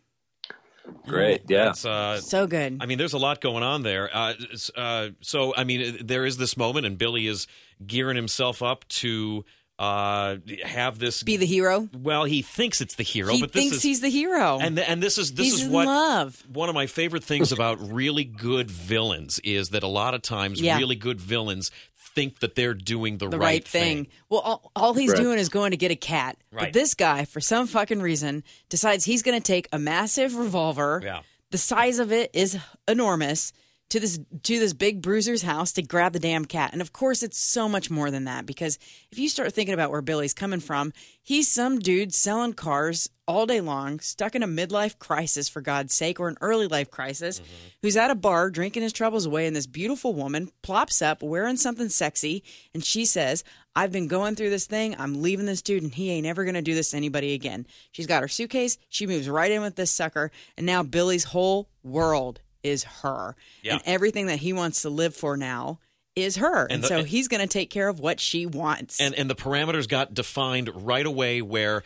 [1.07, 1.65] Great, yeah.
[1.65, 2.77] that's uh, So good.
[2.81, 4.09] I mean, there's a lot going on there.
[4.13, 4.33] Uh,
[4.75, 7.47] uh, so, I mean, there is this moment, and Billy is
[7.85, 9.45] gearing himself up to
[9.77, 11.21] uh, have this.
[11.23, 11.89] Be the hero.
[11.93, 14.59] well, he thinks it's the hero, he but this thinks is he's the hero.
[14.59, 16.43] and and this is this he's is in what love.
[16.51, 20.61] one of my favorite things about really good villains is that a lot of times
[20.61, 20.77] Yeah.
[20.77, 24.07] really good villains think that they're doing the, the right, thing.
[24.29, 25.19] Well, all, all he's Right.
[25.21, 26.37] doing is going to get a cat.
[26.53, 31.01] But this guy, for some fucking reason, decides he's going to take a massive revolver.
[31.03, 31.23] Yeah.
[31.51, 32.57] The size of it is
[32.87, 33.51] enormous.
[33.89, 36.71] To this to this big bruiser's house to grab the damn cat.
[36.73, 38.79] And of course, it's so much more than that because
[39.11, 43.45] if you start thinking about where Billy's coming from, he's some dude selling cars all
[43.45, 47.39] day long, stuck in a midlife crisis for God's sake, or an early life crisis,
[47.39, 47.67] mm-hmm.
[47.81, 51.57] who's at a bar drinking his troubles away, and this beautiful woman plops up wearing
[51.57, 52.43] something sexy,
[52.73, 53.43] and she says,
[53.75, 54.95] I've been going through this thing.
[54.97, 57.65] I'm leaving this dude, and he ain't ever going to do this to anybody again.
[57.91, 58.77] She's got her suitcase.
[58.89, 63.35] She moves right in with this sucker, and now Billy's whole world is her.
[63.61, 63.73] Yeah.
[63.73, 65.79] And everything that he wants to live for now
[66.15, 66.63] is her.
[66.63, 69.01] And, and the, so he's going to take care of what she wants.
[69.01, 71.83] And and the parameters got defined right away where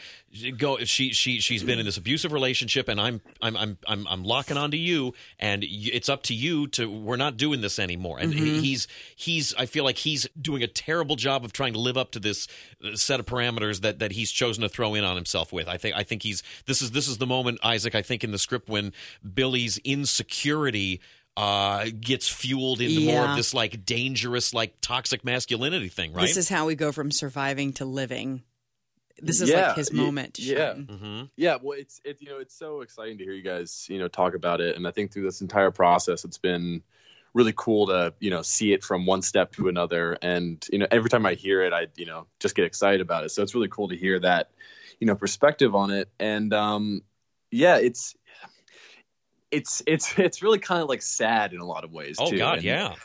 [0.58, 4.24] go she she she's been in this abusive relationship and I'm I'm I'm I'm, I'm
[4.24, 8.20] locking onto you and it's up to you to we're not doing this anymore.
[8.20, 8.62] And mm-hmm.
[8.62, 12.12] he's he's I feel like he's doing a terrible job of trying to live up
[12.12, 12.48] to this
[12.94, 15.68] set of parameters that that he's chosen to throw in on himself with.
[15.68, 18.32] I think I think he's this is this is the moment Isaac I think in
[18.32, 18.94] the script when
[19.34, 21.02] Billy's insecurity
[21.40, 23.14] uh, gets fueled into yeah.
[23.14, 26.24] more of this like dangerous, like toxic masculinity thing, right?
[26.24, 28.44] This is how we go from surviving to living.
[29.22, 30.38] This is yeah, like his moment.
[30.38, 31.24] yeah, mm-hmm.
[31.38, 31.58] yeah.
[31.62, 32.18] Well, it's it.
[32.20, 34.76] You know, it's so exciting to hear you guys, you know, talk about it.
[34.76, 36.84] And I think through this entire process, it's been
[37.34, 40.18] really cool to you know see it from one step to another.
[40.22, 43.24] And you know, every time I hear it, I you know just get excited about
[43.24, 43.30] it.
[43.30, 44.50] So it's really cool to hear that
[45.00, 46.10] you know perspective on it.
[46.20, 47.02] And um,
[47.50, 48.16] yeah, it's
[49.52, 52.18] it's it's it's really kind of like sad in a lot of ways.
[52.20, 52.38] Oh too.
[52.38, 52.96] God, and, yeah,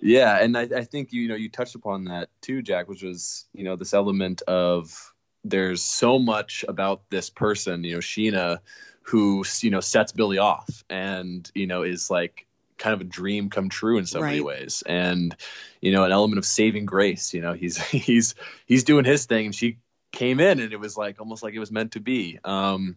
[0.00, 3.46] yeah, and I, I think you know you touched upon that too, Jack, which was
[3.52, 5.12] you know this element of
[5.44, 8.58] there's so much about this person, you know, Sheena,
[9.02, 12.46] who you know sets Billy off, and you know is like
[12.78, 14.30] kind of a dream come true in so right.
[14.30, 15.36] many ways, and
[15.80, 17.32] you know an element of saving grace.
[17.32, 18.34] You know, he's he's
[18.66, 19.78] he's doing his thing, and she
[20.12, 22.38] came in, and it was like almost like it was meant to be.
[22.44, 22.96] Um,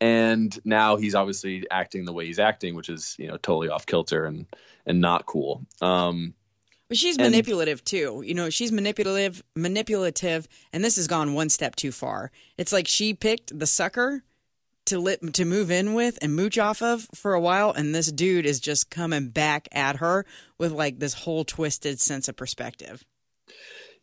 [0.00, 3.86] and now he's obviously acting the way he's acting, which is you know totally off
[3.86, 4.46] kilter and
[4.86, 5.64] and not cool.
[5.80, 6.34] Um,
[6.88, 8.22] but she's and, manipulative too.
[8.26, 12.32] You know, she's manipulative, manipulative, and this has gone one step too far.
[12.58, 14.24] It's like she picked the sucker
[14.86, 18.10] to lit, to move in with and mooch off of for a while, and this
[18.10, 20.26] dude is just coming back at her
[20.58, 23.04] with like this whole twisted sense of perspective.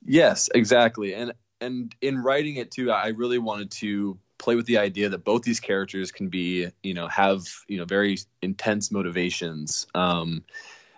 [0.06, 4.78] Yes, exactly, and and in writing it too, I really wanted to play with the
[4.78, 9.88] idea that both these characters can be, you know, have you know very intense motivations,
[9.96, 10.44] um,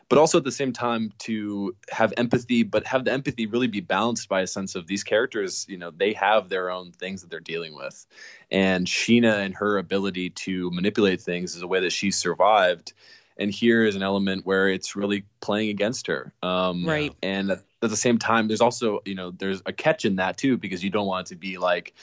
[0.09, 3.81] but also at the same time to have empathy, but have the empathy really be
[3.81, 5.65] balanced by a sense of these characters.
[5.69, 8.05] You know, they have their own things that they're dealing with,
[8.51, 12.93] and Sheena and her ability to manipulate things is a way that she survived.
[13.37, 17.15] And here is an element where it's really playing against her, um, right?
[17.23, 20.35] And at, at the same time, there's also you know there's a catch in that
[20.35, 21.93] too because you don't want it to be like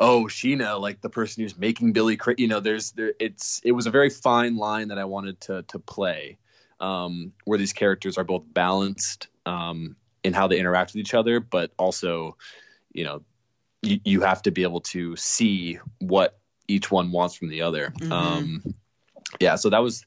[0.00, 2.34] oh Sheena, like the person who's making Billy, cra-.
[2.38, 5.62] you know, there's there, it's it was a very fine line that I wanted to
[5.62, 6.38] to play,
[6.80, 11.38] um, where these characters are both balanced um, in how they interact with each other,
[11.38, 12.36] but also,
[12.92, 13.22] you know,
[13.82, 17.92] you, you have to be able to see what each one wants from the other.
[18.00, 18.12] Mm-hmm.
[18.12, 18.62] Um,
[19.38, 20.04] yeah, so that was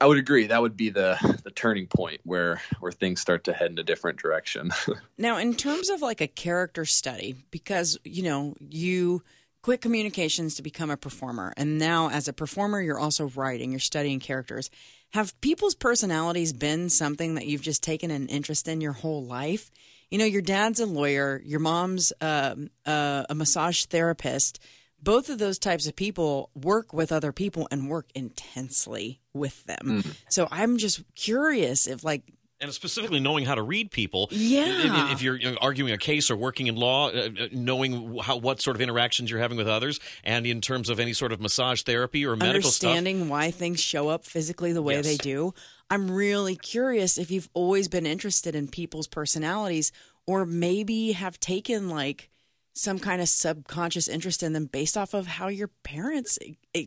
[0.00, 0.46] I would agree.
[0.46, 3.82] That would be the the turning point where where things start to head in a
[3.82, 4.70] different direction.
[5.18, 9.22] now, in terms of like a character study, because you know you
[9.62, 13.80] quit communications to become a performer, and now as a performer, you're also writing, you're
[13.80, 14.70] studying characters.
[15.10, 19.70] Have people's personalities been something that you've just taken an interest in your whole life?
[20.08, 22.54] You know, your dad's a lawyer, your mom's uh,
[22.86, 24.60] uh, a massage therapist
[25.02, 30.02] both of those types of people work with other people and work intensely with them.
[30.02, 30.16] Mm.
[30.28, 32.22] So I'm just curious if like
[32.60, 34.28] and specifically knowing how to read people.
[34.30, 35.12] Yeah.
[35.12, 38.76] If you're arguing a case or working in law, uh, uh, knowing how what sort
[38.76, 42.26] of interactions you're having with others, and in terms of any sort of massage therapy
[42.26, 43.30] or medical understanding stuff.
[43.30, 45.06] why things show up physically the way yes.
[45.06, 45.54] they do.
[45.88, 49.90] I'm really curious if you've always been interested in people's personalities,
[50.26, 52.28] or maybe have taken like
[52.72, 56.38] some kind of subconscious interest in them based off of how your parents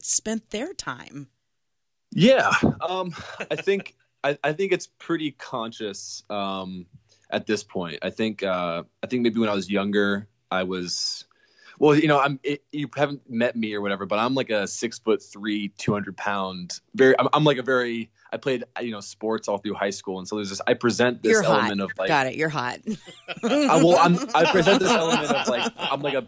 [0.02, 1.28] spent their time.
[2.12, 3.14] Yeah, um,
[3.52, 6.86] I think I, I, think it's pretty conscious um,
[7.32, 8.00] at this point.
[8.02, 11.26] I think uh, I think maybe when I was younger, I was
[11.80, 14.68] well, you know, I'm it, you haven't met me or whatever, but I'm like a
[14.68, 16.80] six foot three, two hundred pound.
[16.96, 18.12] Very, I'm, I'm, like a very.
[18.34, 20.60] I played you know sports all through high school, and so there's this.
[20.66, 21.92] I present this you're element hot.
[21.92, 22.08] of like.
[22.08, 22.36] Got it.
[22.36, 22.80] You're hot.
[23.44, 26.28] I, well, I'm, I present this element of like I'm like a.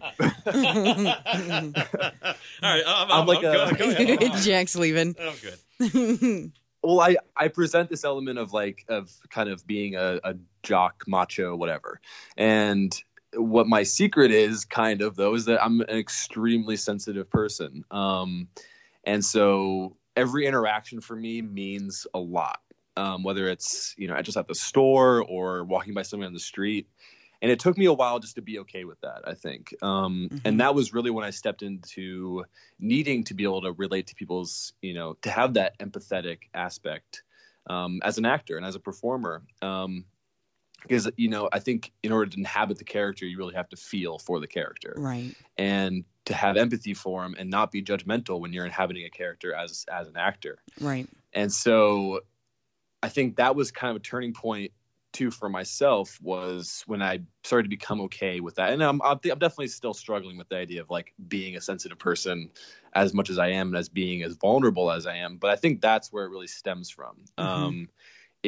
[2.62, 3.76] all right, I'm, I'm like I'm, a.
[3.76, 5.16] Go, go Jack's leaving.
[5.18, 6.52] Oh, good.
[6.82, 11.02] well, I I present this element of like of kind of being a, a jock,
[11.08, 12.00] macho, whatever,
[12.36, 12.96] and
[13.34, 17.84] what my secret is kind of though is that I'm an extremely sensitive person.
[17.90, 18.48] Um,
[19.04, 22.60] and so every interaction for me means a lot.
[22.98, 26.40] Um, whether it's you know just at the store or walking by someone on the
[26.40, 26.88] street,
[27.42, 29.20] and it took me a while just to be okay with that.
[29.26, 30.38] I think, um, mm-hmm.
[30.46, 32.44] and that was really when I stepped into
[32.78, 37.22] needing to be able to relate to people's you know to have that empathetic aspect
[37.68, 39.42] um, as an actor and as a performer.
[39.60, 40.06] Um,
[40.82, 43.76] because you know i think in order to inhabit the character you really have to
[43.76, 48.40] feel for the character right and to have empathy for him and not be judgmental
[48.40, 50.58] when you're inhabiting a character as as an actor.
[50.80, 51.08] Right.
[51.32, 52.20] And so
[53.02, 54.72] i think that was kind of a turning point
[55.12, 58.72] too for myself was when i started to become okay with that.
[58.72, 62.50] And i'm, I'm definitely still struggling with the idea of like being a sensitive person
[62.94, 65.36] as much as i am and as being as vulnerable as i am.
[65.36, 67.16] But i think that's where it really stems from.
[67.38, 67.48] Mm-hmm.
[67.48, 67.88] um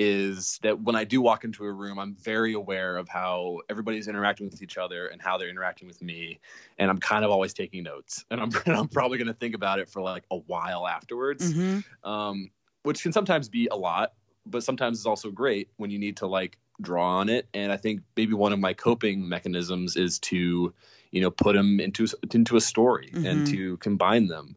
[0.01, 4.07] is that when I do walk into a room, I'm very aware of how everybody's
[4.07, 6.38] interacting with each other and how they're interacting with me,
[6.78, 9.57] and I'm kind of always taking notes, and I'm and I'm probably going to think
[9.57, 12.09] about it for like a while afterwards, mm-hmm.
[12.09, 12.51] um,
[12.84, 14.12] which can sometimes be a lot,
[14.46, 17.49] but sometimes it's also great when you need to like draw on it.
[17.53, 20.72] And I think maybe one of my coping mechanisms is to,
[21.11, 23.26] you know, put them into into a story mm-hmm.
[23.26, 24.55] and to combine them.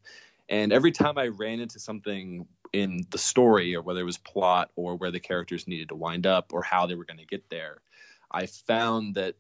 [0.49, 4.72] And every time I ran into something in the story or whether it was plot
[4.76, 7.49] or where the characters needed to wind up or how they were going to get
[7.49, 7.82] there
[8.32, 9.36] i found that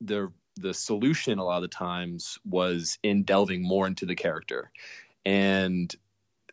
[0.00, 4.70] the the solution a lot of the times was in delving more into the character.
[5.24, 5.94] And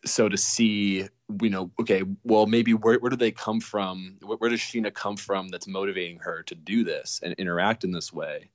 [0.06, 1.08] so to see
[1.42, 4.18] you know okay well maybe where, where do they come from?
[4.22, 7.92] Where, where does sheena come from that's motivating her to do this and interact in
[7.92, 8.50] this way?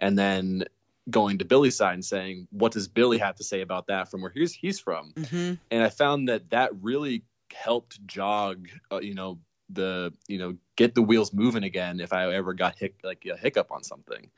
[0.00, 0.64] And then
[1.10, 4.22] going to Billy's side and saying, "What does Billy have to say about that from
[4.22, 5.54] where he's he's from?" Mm-hmm.
[5.70, 9.38] And I found that that really helped jog, uh, you know,
[9.70, 12.00] the you know get the wheels moving again.
[12.00, 14.30] If I ever got hic- like a hiccup on something,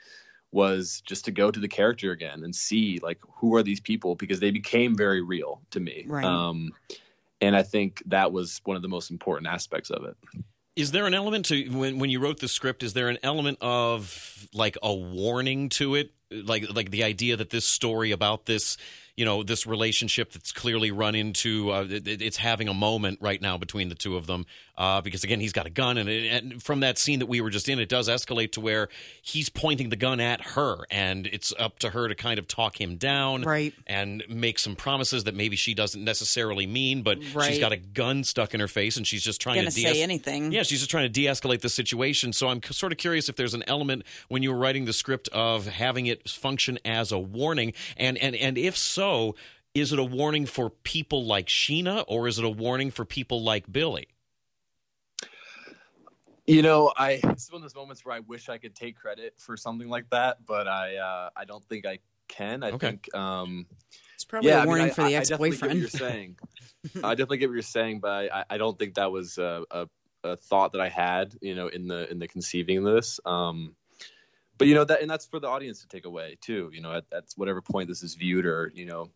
[0.52, 4.14] was just to go to the character again and see like who are these people
[4.14, 6.04] because they became very real to me.
[6.06, 6.24] Right.
[6.24, 6.72] Um,
[7.40, 10.16] and I think that was one of the most important aspects of it.
[10.74, 12.82] Is there an element to when when you wrote the script?
[12.82, 17.50] Is there an element of like a warning to it, like like the idea that
[17.50, 18.76] this story about this
[19.16, 23.40] you know this relationship that's clearly run into uh, it, it's having a moment right
[23.40, 24.44] now between the two of them
[24.76, 27.40] uh, because again he's got a gun and, it, and, from that scene that we
[27.40, 28.88] were just in it does escalate to where
[29.22, 32.78] he's pointing the gun at her and it's up to her to kind of talk
[32.78, 33.72] him down right.
[33.86, 37.48] and make some promises that maybe she doesn't necessarily mean but right.
[37.48, 40.02] she's got a gun stuck in her face and she's just trying to de- say
[40.02, 40.52] anything.
[40.52, 42.34] Yeah she's just trying to de-escalate the situation.
[42.34, 45.28] So i'm sort of curious if there's an element when you were writing the script
[45.32, 49.05] of having it function as a warning and and and if so
[49.74, 53.42] is it a warning for people like Sheena or is it a warning for people
[53.42, 54.08] like Billy?
[56.46, 59.34] You know, I it's one of those moments where I wish I could take credit
[59.36, 61.98] for something like that, but I uh, I don't think I
[62.28, 62.62] can.
[62.62, 62.90] I okay.
[62.90, 63.66] think um,
[64.14, 65.78] it's probably yeah, a warning I mean, for the ex boyfriend.
[65.80, 66.38] you're saying.
[67.02, 69.88] I definitely get what you're saying, but I, I don't think that was a, a,
[70.22, 71.34] a, thought that I had.
[71.40, 73.18] You know, in the in the conceiving of this.
[73.24, 73.74] Um,
[74.58, 76.70] but you know that, and that's for the audience to take away too.
[76.72, 79.10] You know, at, at whatever point this is viewed, or you know,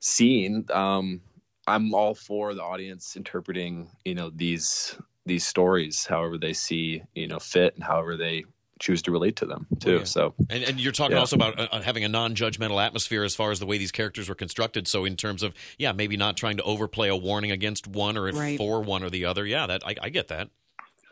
[0.00, 1.20] seen, um,
[1.66, 7.28] I'm all for the audience interpreting, you know, these these stories however they see, you
[7.28, 8.44] know, fit and however they
[8.80, 9.96] choose to relate to them too.
[9.96, 10.04] Oh, yeah.
[10.04, 11.20] So, and, and, you're talking yeah.
[11.20, 14.34] also about uh, having a non-judgmental atmosphere as far as the way these characters were
[14.34, 14.88] constructed.
[14.88, 18.30] So, in terms of yeah, maybe not trying to overplay a warning against one or
[18.30, 18.56] right.
[18.56, 19.44] for one or the other.
[19.44, 20.48] Yeah, that I, I get that.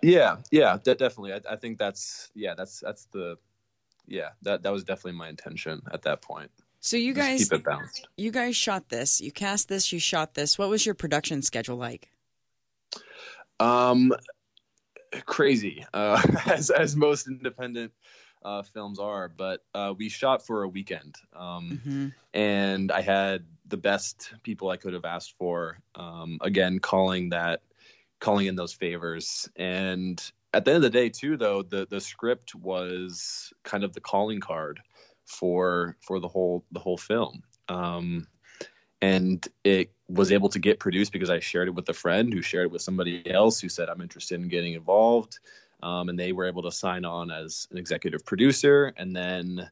[0.02, 1.34] Yeah, yeah, de- definitely.
[1.34, 3.36] I, I think that's yeah, that's that's the
[4.06, 6.50] yeah that that was definitely my intention at that point.
[6.80, 8.06] So you guys keep it balanced.
[8.16, 9.20] You guys shot this.
[9.20, 9.92] You cast this.
[9.92, 10.56] You shot this.
[10.56, 12.10] What was your production schedule like?
[13.58, 14.12] Um,
[15.24, 17.92] crazy, uh, as as most independent
[18.44, 19.28] uh, films are.
[19.28, 22.08] But uh, we shot for a weekend, um, mm-hmm.
[22.34, 25.78] and I had the best people I could have asked for.
[25.94, 27.62] Um, again, calling that,
[28.20, 30.22] calling in those favors, and
[30.52, 34.00] at the end of the day, too, though the the script was kind of the
[34.00, 34.80] calling card
[35.24, 37.42] for for the whole the whole film.
[37.68, 38.26] Um,
[39.02, 42.40] and it was able to get produced because I shared it with a friend who
[42.40, 45.38] shared it with somebody else who said I'm interested in getting involved,
[45.82, 49.70] um, and they were able to sign on as an executive producer, and then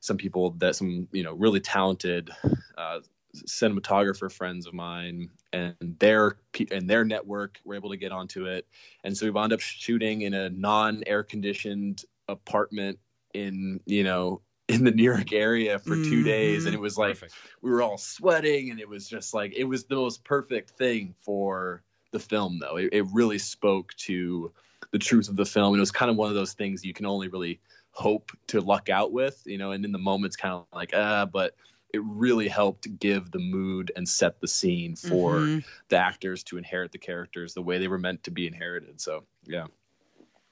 [0.00, 2.30] some people that some you know really talented
[2.76, 3.00] uh,
[3.36, 6.38] cinematographer friends of mine and their
[6.70, 8.66] and their network were able to get onto it,
[9.04, 12.98] and so we wound up shooting in a non air conditioned apartment
[13.34, 16.24] in you know in the New York area for 2 mm-hmm.
[16.24, 17.34] days, and it was like perfect.
[17.62, 21.14] we were all sweating, and it was just like it was the most perfect thing
[21.20, 22.58] for the film.
[22.58, 24.52] Though it, it really spoke to
[24.90, 26.92] the truth of the film, and it was kind of one of those things you
[26.92, 27.60] can only really
[27.92, 29.72] hope to luck out with, you know.
[29.72, 31.54] And in the moment, it's kind of like ah, but
[31.94, 35.64] it really helped give the mood and set the scene for Mhm.
[35.88, 39.00] the actors to inherit the characters the way they were meant to be inherited.
[39.00, 39.66] So yeah.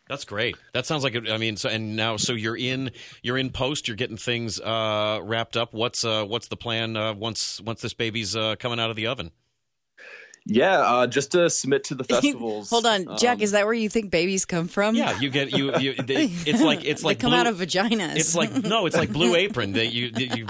[0.09, 0.57] That's great.
[0.72, 1.28] That sounds like it.
[1.28, 3.89] I mean, so and now, so you're in, you're in post.
[3.89, 5.74] You're getting things uh, wrapped up.
[5.74, 9.09] What's uh, what's the plan uh, once once this baby's uh, coming out of the
[9.09, 9.32] oven?
[10.49, 12.70] Yeah, uh, just to submit to the festivals.
[12.70, 13.38] Hold on, Jack.
[13.38, 14.94] um, is that where you think babies come from?
[14.94, 15.76] Yeah, you get you.
[15.78, 18.16] you they, it's like it's like they come blue, out of vaginas.
[18.16, 19.72] It's like no, it's like Blue Apron.
[19.72, 20.47] They you you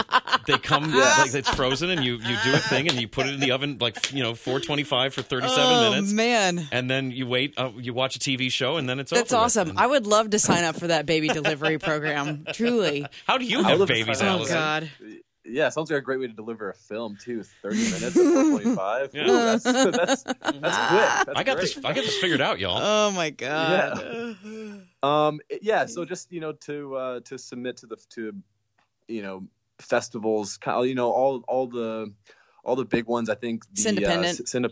[0.46, 3.34] they come like it's frozen and you you do a thing and you put it
[3.34, 7.26] in the oven like you know 425 for 37 oh minutes man, and then you
[7.26, 7.54] wait.
[7.56, 9.44] Uh, you watch a TV show and then it's that's over with.
[9.46, 9.70] awesome.
[9.70, 12.44] And I would love to sign up for that baby delivery program.
[12.52, 13.06] Truly.
[13.26, 14.46] How do you have babies, sign up Oh?
[14.46, 14.90] God.
[15.48, 17.42] Yeah, sounds like a great way to deliver a film too.
[17.62, 19.10] Thirty minutes at four twenty-five.
[19.14, 19.26] Yeah.
[19.26, 20.60] that's that's that's quick.
[20.60, 21.60] That's I got great.
[21.60, 21.78] this.
[21.78, 22.78] I got this figured out, y'all.
[22.80, 24.34] Oh my God.
[24.44, 24.74] Yeah.
[25.02, 25.86] Um, yeah.
[25.86, 28.34] So just you know to uh, to submit to the to
[29.08, 29.44] you know
[29.78, 32.12] festivals, kind of, you know all all the
[32.64, 33.30] all the big ones.
[33.30, 34.40] I think the Cinependent.
[34.40, 34.70] Uh, Cine,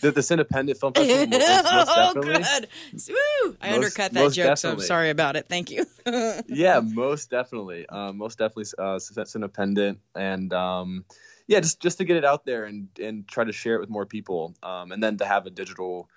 [0.00, 1.26] the, the Cinependent Film Festival.
[1.26, 2.42] most, most oh, definitely.
[2.42, 2.68] good.
[3.08, 3.56] Woo!
[3.60, 5.46] I Most- undercut that joke, so I'm sorry about it.
[5.48, 5.86] Thank you.
[6.46, 8.98] yeah, most definitely, um, most definitely, uh,
[9.34, 11.04] independent, and um,
[11.46, 13.90] yeah, just just to get it out there and and try to share it with
[13.90, 16.08] more people, um, and then to have a digital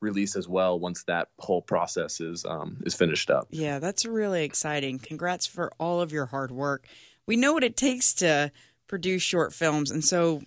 [0.00, 3.48] release as well once that whole process is um, is finished up.
[3.50, 4.98] Yeah, that's really exciting.
[4.98, 6.86] Congrats for all of your hard work.
[7.26, 8.52] We know what it takes to
[8.86, 10.42] produce short films, and so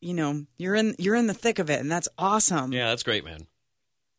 [0.00, 2.72] you know you're in you're in the thick of it, and that's awesome.
[2.72, 3.46] Yeah, that's great, man.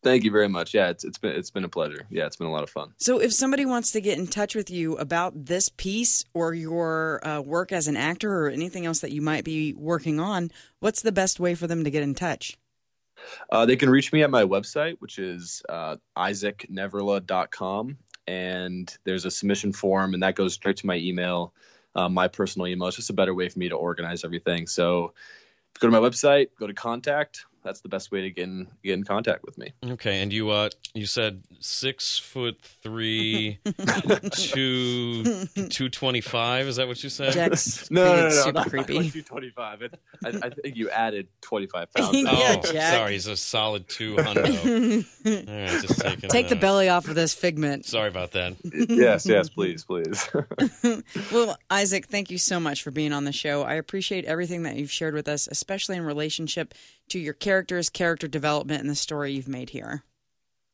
[0.01, 0.73] Thank you very much.
[0.73, 2.05] Yeah, it's it's been it's been a pleasure.
[2.09, 2.93] Yeah, it's been a lot of fun.
[2.97, 7.25] So, if somebody wants to get in touch with you about this piece or your
[7.27, 11.01] uh, work as an actor or anything else that you might be working on, what's
[11.01, 12.57] the best way for them to get in touch?
[13.51, 17.97] Uh, they can reach me at my website, which is uh, isaacnevrla.com.
[18.27, 21.53] And there's a submission form, and that goes straight to my email,
[21.95, 22.87] uh, my personal email.
[22.87, 24.67] It's just a better way for me to organize everything.
[24.67, 25.13] So
[25.79, 27.45] go to my website, go to contact.
[27.63, 29.73] That's the best way to get in, get in contact with me.
[29.85, 33.59] Okay, and you uh you said six foot three,
[34.31, 36.67] two two twenty five.
[36.67, 37.33] Is that what you said?
[37.33, 38.93] Jack's No, being no, no, no, super not creepy.
[38.93, 39.83] 225.
[40.25, 42.17] I, I think you added 25 pounds.
[42.17, 42.93] Yeah, oh, Jack.
[42.93, 44.47] sorry, he's a solid two hundred.
[44.47, 47.85] All right, just taking Take the uh, belly off of this figment.
[47.85, 48.55] Sorry about that.
[48.89, 50.29] yes, yes, please, please.
[51.31, 53.63] Well, Isaac, thank you so much for being on the show.
[53.63, 56.73] I appreciate everything that you've shared with us, especially in relationship
[57.09, 60.03] to your characters, character development, and the story you've made here.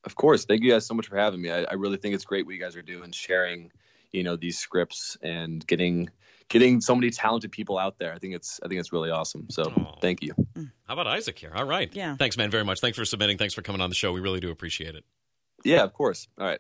[0.04, 0.44] Of course.
[0.44, 1.50] Thank you guys so much for having me.
[1.50, 3.72] I, I really think it's great what you guys are doing, sharing,
[4.12, 6.10] you know, these scripts and getting
[6.50, 8.14] getting so many talented people out there.
[8.14, 9.50] I think it's I think it's really awesome.
[9.50, 10.00] So Aw.
[10.02, 10.34] thank you.
[10.58, 10.70] Mm.
[10.86, 11.54] How about Isaac here?
[11.56, 11.90] All right.
[11.96, 12.18] Yeah.
[12.18, 12.82] Thanks, man, very much.
[12.82, 13.38] Thanks for submitting.
[13.38, 14.12] Thanks for coming on the show.
[14.12, 15.06] We really do appreciate it.
[15.64, 16.28] Yeah, of course.
[16.38, 16.60] All right.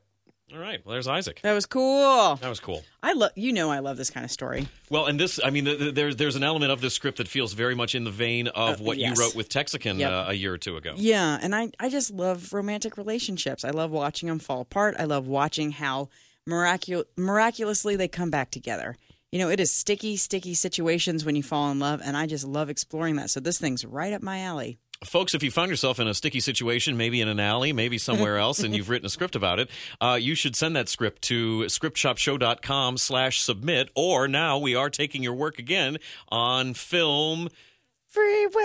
[0.54, 0.80] All right.
[0.86, 1.40] Well, there's Isaac.
[1.42, 2.36] That was cool.
[2.36, 2.84] That was cool.
[3.02, 4.68] I love you know I love this kind of story.
[4.92, 7.28] Well, and this, I mean, th- th- there's there's an element of this script that
[7.28, 9.18] feels very much in the vein of Uh, what yes.
[9.18, 10.12] you wrote with Texican Yep.
[10.12, 10.94] uh, a year or two ago.
[10.98, 13.64] Yeah, and I I just love romantic relationships.
[13.66, 14.96] I love watching them fall apart.
[15.00, 16.10] I love watching how
[16.48, 18.96] miracu- miraculously they come back together.
[19.32, 22.46] You know, it is sticky, sticky situations when you fall in love, and I just
[22.46, 23.30] love exploring that.
[23.32, 24.78] So this thing's right up my alley.
[25.06, 28.38] Folks, if you find yourself in a sticky situation, maybe in an alley, maybe somewhere
[28.38, 29.70] else, and you've written a script about it,
[30.02, 35.24] uh, you should send that script to scriptshopshow.com slash submit, or now we are taking
[35.24, 35.98] your work again
[36.30, 37.50] on film.
[38.16, 38.56] Freeway.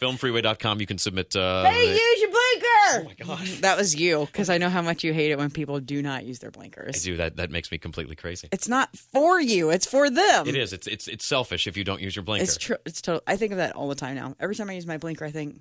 [0.00, 0.80] filmfreeway.com.
[0.80, 1.34] You can submit.
[1.34, 2.66] Uh, hey, the- use your blinker.
[2.88, 3.60] Oh my gosh.
[3.60, 6.24] That was you, because I know how much you hate it when people do not
[6.24, 6.96] use their blinkers.
[6.96, 7.36] I do that.
[7.36, 8.48] That makes me completely crazy.
[8.52, 10.46] It's not for you; it's for them.
[10.46, 10.72] It is.
[10.72, 12.44] It's it's it's selfish if you don't use your blinker.
[12.44, 12.76] It's true.
[12.84, 13.22] It's total.
[13.26, 14.34] I think of that all the time now.
[14.38, 15.60] Every time I use my blinker, I think,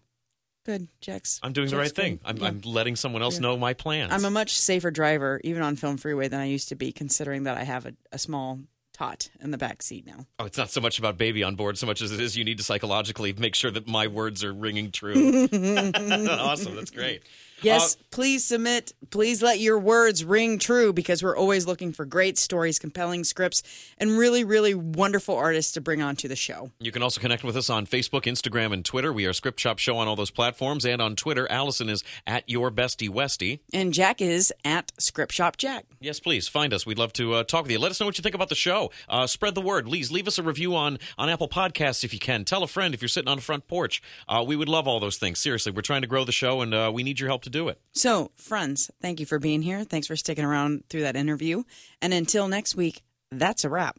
[0.65, 1.39] "Good, Jax.
[1.41, 2.19] I'm doing the right thing.
[2.25, 2.47] I'm, Yeah.
[2.47, 4.11] I'm letting someone else know my plans.
[4.11, 7.43] I'm a much safer driver, even on film freeway, than I used to be, considering
[7.43, 8.59] that I have a, a small
[8.95, 10.25] tot in the back seat now.
[10.39, 12.43] oh, it's not so much about baby on board, so much as it is you
[12.45, 15.13] need to psychologically make sure that my words are ringing true.
[16.29, 16.75] awesome.
[16.75, 17.23] That's great.
[17.61, 18.93] Yes, Uh, please submit.
[19.09, 23.63] Please let your words ring true because we're always looking for great stories, compelling scripts,
[23.97, 26.71] and really, really wonderful artists to bring onto the show.
[26.79, 29.11] You can also connect with us on Facebook, Instagram, and Twitter.
[29.13, 30.85] We are Script Shop Show on all those platforms.
[30.85, 33.61] And on Twitter, Allison is at your bestie Westy.
[33.73, 35.85] And Jack is at Script Shop Jack.
[35.99, 36.85] Yes, please find us.
[36.85, 37.79] We'd love to uh, talk with you.
[37.79, 38.91] Let us know what you think about the show.
[39.07, 39.85] Uh, spread the word.
[39.85, 42.43] Please leave us a review on on Apple Podcasts if you can.
[42.45, 44.01] Tell a friend if you're sitting on a front porch.
[44.27, 45.39] Uh, we would love all those things.
[45.39, 47.69] Seriously, we're trying to grow the show, and uh, we need your help to do
[47.69, 47.79] it.
[47.93, 49.83] So, friends, thank you for being here.
[49.83, 51.63] Thanks for sticking around through that interview.
[52.01, 53.97] And until next week, that's a wrap.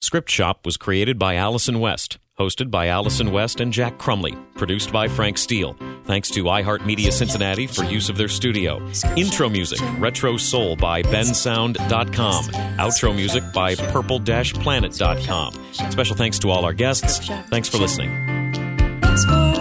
[0.00, 4.92] Script Shop was created by Allison West, hosted by Allison West and Jack Crumley, produced
[4.92, 5.76] by Frank Steele.
[6.04, 8.80] Thanks to iHeartMedia Cincinnati for use of their studio.
[9.16, 12.44] Intro music, Retro Soul by bensound.com.
[12.44, 15.72] Outro music by purple-planet.com.
[15.72, 17.26] Special thanks to all our guests.
[17.50, 19.57] Thanks for listening.